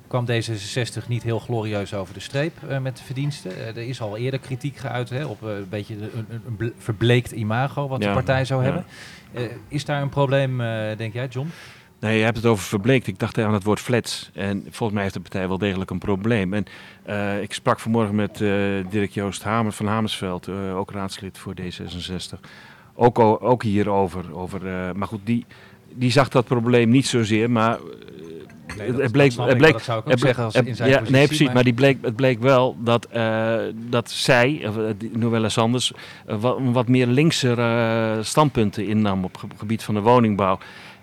kwam 0.07 0.27
D66 0.31 1.07
niet 1.09 1.23
heel 1.23 1.39
glorieus 1.39 1.95
over 1.95 2.15
de 2.15 2.21
streep 2.21 2.57
uh, 2.69 2.79
met 2.79 2.97
de 2.97 3.03
verdiensten. 3.05 3.67
Er 3.67 3.77
is 3.77 4.01
al 4.01 4.17
eerder 4.17 4.41
kritiek 4.41 4.77
geuit 4.77 5.11
hè, 5.11 5.25
op 5.25 5.43
een 5.43 5.69
beetje 5.69 5.95
een, 5.95 6.43
een, 6.59 6.73
verbleekt 6.79 7.31
imago 7.31 7.89
wat 7.89 8.03
ja, 8.03 8.09
de 8.09 8.15
partij 8.15 8.45
zou 8.45 8.65
ja. 8.65 8.73
hebben. 9.33 9.53
is 9.69 9.85
daar 9.85 10.03
een 10.03 10.09
probleem, 10.09 10.59
denk 10.97 11.13
jij, 11.13 11.27
John? 11.27 11.51
Nee, 12.01 12.19
je 12.19 12.25
hebt 12.25 12.37
het 12.37 12.47
over 12.47 12.65
verbleekt. 12.65 13.07
Ik 13.07 13.19
dacht 13.19 13.39
aan 13.39 13.53
het 13.53 13.65
woord 13.65 13.81
flats. 13.81 14.31
En 14.35 14.63
volgens 14.63 14.93
mij 14.93 15.03
heeft 15.03 15.15
de 15.15 15.21
partij 15.21 15.49
wel 15.49 15.59
degelijk 15.59 15.91
een 15.91 15.99
probleem. 15.99 16.55
En 16.55 16.65
uh, 17.09 17.43
ik 17.43 17.53
sprak 17.53 17.81
vanmorgen 17.81 18.15
met 18.15 18.41
uh, 18.41 18.51
Dirk 18.91 19.11
Joost 19.11 19.43
Hamer 19.43 19.73
van 19.73 19.87
Hamersveld, 19.87 20.49
uh, 20.49 20.77
ook 20.77 20.91
raadslid 20.91 21.39
voor 21.39 21.55
D66. 21.61 22.41
Ook, 22.95 23.19
ook 23.19 23.63
hierover. 23.63 24.37
Over, 24.37 24.61
maar 24.97 25.09
goed, 25.09 25.21
die, 25.25 25.47
die 25.95 26.11
zag 26.11 26.29
dat 26.29 26.45
probleem 26.45 26.89
niet 26.89 27.07
zozeer, 27.07 27.51
maar... 27.51 27.79
Nee, 28.77 28.93
dat, 28.93 29.01
het 29.01 29.13
bleek, 29.13 29.33
het 29.37 29.59
bleek, 29.59 29.73
dat 29.73 29.83
zou 29.83 30.01
ik 30.01 30.13
ook 30.13 30.19
zeggen 30.19 30.45
als 30.45 30.55
in 30.55 30.77
zijn 30.77 30.91
ja, 30.91 31.03
Nee, 31.09 31.27
precies, 31.27 31.47
maar, 31.47 31.55
maar 31.55 31.65
die 31.65 31.73
bleek, 31.73 31.99
het 32.03 32.17
bleek 32.17 32.41
wel 32.41 32.77
dat, 32.81 33.09
dat 33.91 34.11
zij, 34.11 34.71
Noëlle 35.13 35.49
Sanders, 35.49 35.93
wat, 36.27 36.59
wat 36.63 36.89
meer 36.89 37.07
linkse 37.07 38.19
standpunten 38.23 38.87
innam 38.87 39.25
op 39.25 39.41
het 39.41 39.59
gebied 39.59 39.83
van 39.83 39.95
de 39.95 40.01
woningbouw. 40.01 40.59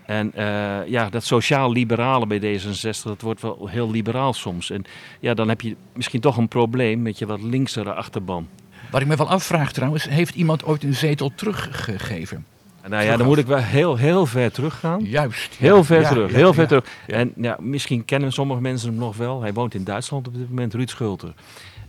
En 0.05 0.31
uh, 0.37 0.87
ja, 0.87 1.09
dat 1.09 1.23
sociaal-liberale 1.23 2.27
bij 2.27 2.39
D66, 2.39 3.03
dat 3.03 3.21
wordt 3.21 3.41
wel 3.41 3.67
heel 3.67 3.91
liberaal 3.91 4.33
soms. 4.33 4.69
En 4.69 4.83
ja, 5.19 5.33
dan 5.33 5.49
heb 5.49 5.61
je 5.61 5.75
misschien 5.93 6.21
toch 6.21 6.37
een 6.37 6.47
probleem 6.47 7.01
met 7.01 7.17
je 7.17 7.25
wat 7.25 7.41
linksere 7.41 7.93
achterban. 7.93 8.47
Wat 8.91 9.01
ik 9.01 9.07
me 9.07 9.15
wel 9.15 9.29
afvraag 9.29 9.71
trouwens, 9.71 10.09
heeft 10.09 10.35
iemand 10.35 10.65
ooit 10.65 10.83
een 10.83 10.93
zetel 10.93 11.31
teruggegeven? 11.35 12.45
Nou 12.87 13.03
ja, 13.03 13.17
dan 13.17 13.27
moet 13.27 13.37
ik 13.37 13.45
wel 13.45 13.57
heel, 13.57 13.97
heel 13.97 14.25
ver 14.25 14.51
teruggaan. 14.51 15.03
Juist. 15.03 15.55
Heel 15.55 15.83
ver 15.83 16.01
ja, 16.01 16.09
terug, 16.09 16.31
ja, 16.31 16.37
heel 16.37 16.53
ver 16.53 16.67
terug. 16.67 16.85
En 17.07 17.33
ja, 17.35 17.57
misschien 17.59 18.05
kennen 18.05 18.31
sommige 18.31 18.61
mensen 18.61 18.89
hem 18.89 18.97
nog 18.97 19.17
wel. 19.17 19.41
Hij 19.41 19.53
woont 19.53 19.73
in 19.73 19.83
Duitsland 19.83 20.27
op 20.27 20.33
dit 20.35 20.49
moment, 20.49 20.73
Ruud 20.73 20.89
Schulter. 20.89 21.33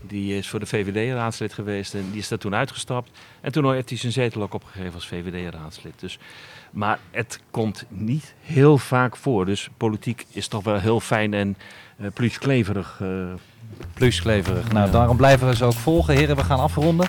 Die 0.03 0.37
is 0.37 0.49
voor 0.49 0.61
de 0.61 0.67
VVD-raadslid 0.67 1.53
geweest 1.53 1.95
en 1.95 2.05
die 2.11 2.21
is 2.21 2.29
daar 2.29 2.39
toen 2.39 2.55
uitgestapt. 2.55 3.11
En 3.41 3.53
toen 3.53 3.73
heeft 3.73 3.89
hij 3.89 3.99
zijn 3.99 4.13
zetel 4.13 4.43
ook 4.43 4.55
opgegeven 4.55 4.95
als 4.95 5.07
VVD-raadslid. 5.07 6.01
Dus 6.01 6.19
maar 6.77 6.99
het 7.11 7.41
komt 7.51 7.85
niet 7.89 8.35
heel 8.41 8.79
vaak 8.79 9.17
voor. 9.17 9.47
Dus 9.47 9.69
politiek 9.77 10.27
is 10.31 10.49
toch 10.49 10.65
wel 10.65 10.79
heel 10.79 11.01
fijn 11.01 11.35
en 11.35 11.57
uh, 11.99 12.07
pluskleverig. 12.15 12.99
Uh. 13.03 13.09
Pluskleverig. 13.95 14.73
Nou, 14.73 14.91
daarom 14.91 15.17
blijven 15.17 15.49
we 15.49 15.57
ze 15.57 15.65
ook 15.65 15.73
volgen. 15.73 16.17
Heren, 16.17 16.37
we 16.37 16.45
gaan 16.45 16.59
afronden. 16.59 17.09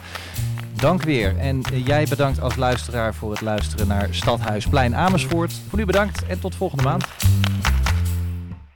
Dank 0.74 1.04
weer. 1.04 1.38
En 1.38 1.62
uh, 1.74 1.86
jij 1.86 2.06
bedankt 2.10 2.42
als 2.42 2.56
luisteraar 2.56 3.14
voor 3.14 3.32
het 3.32 3.42
luisteren 3.42 3.88
naar 3.88 4.08
Stadhuisplein 4.12 4.96
Amersfoort. 4.96 5.54
Voor 5.70 5.80
nu 5.80 5.86
bedankt 5.86 6.26
en 6.26 6.40
tot 6.40 6.56
volgende 6.56 6.84
maand. 6.84 7.06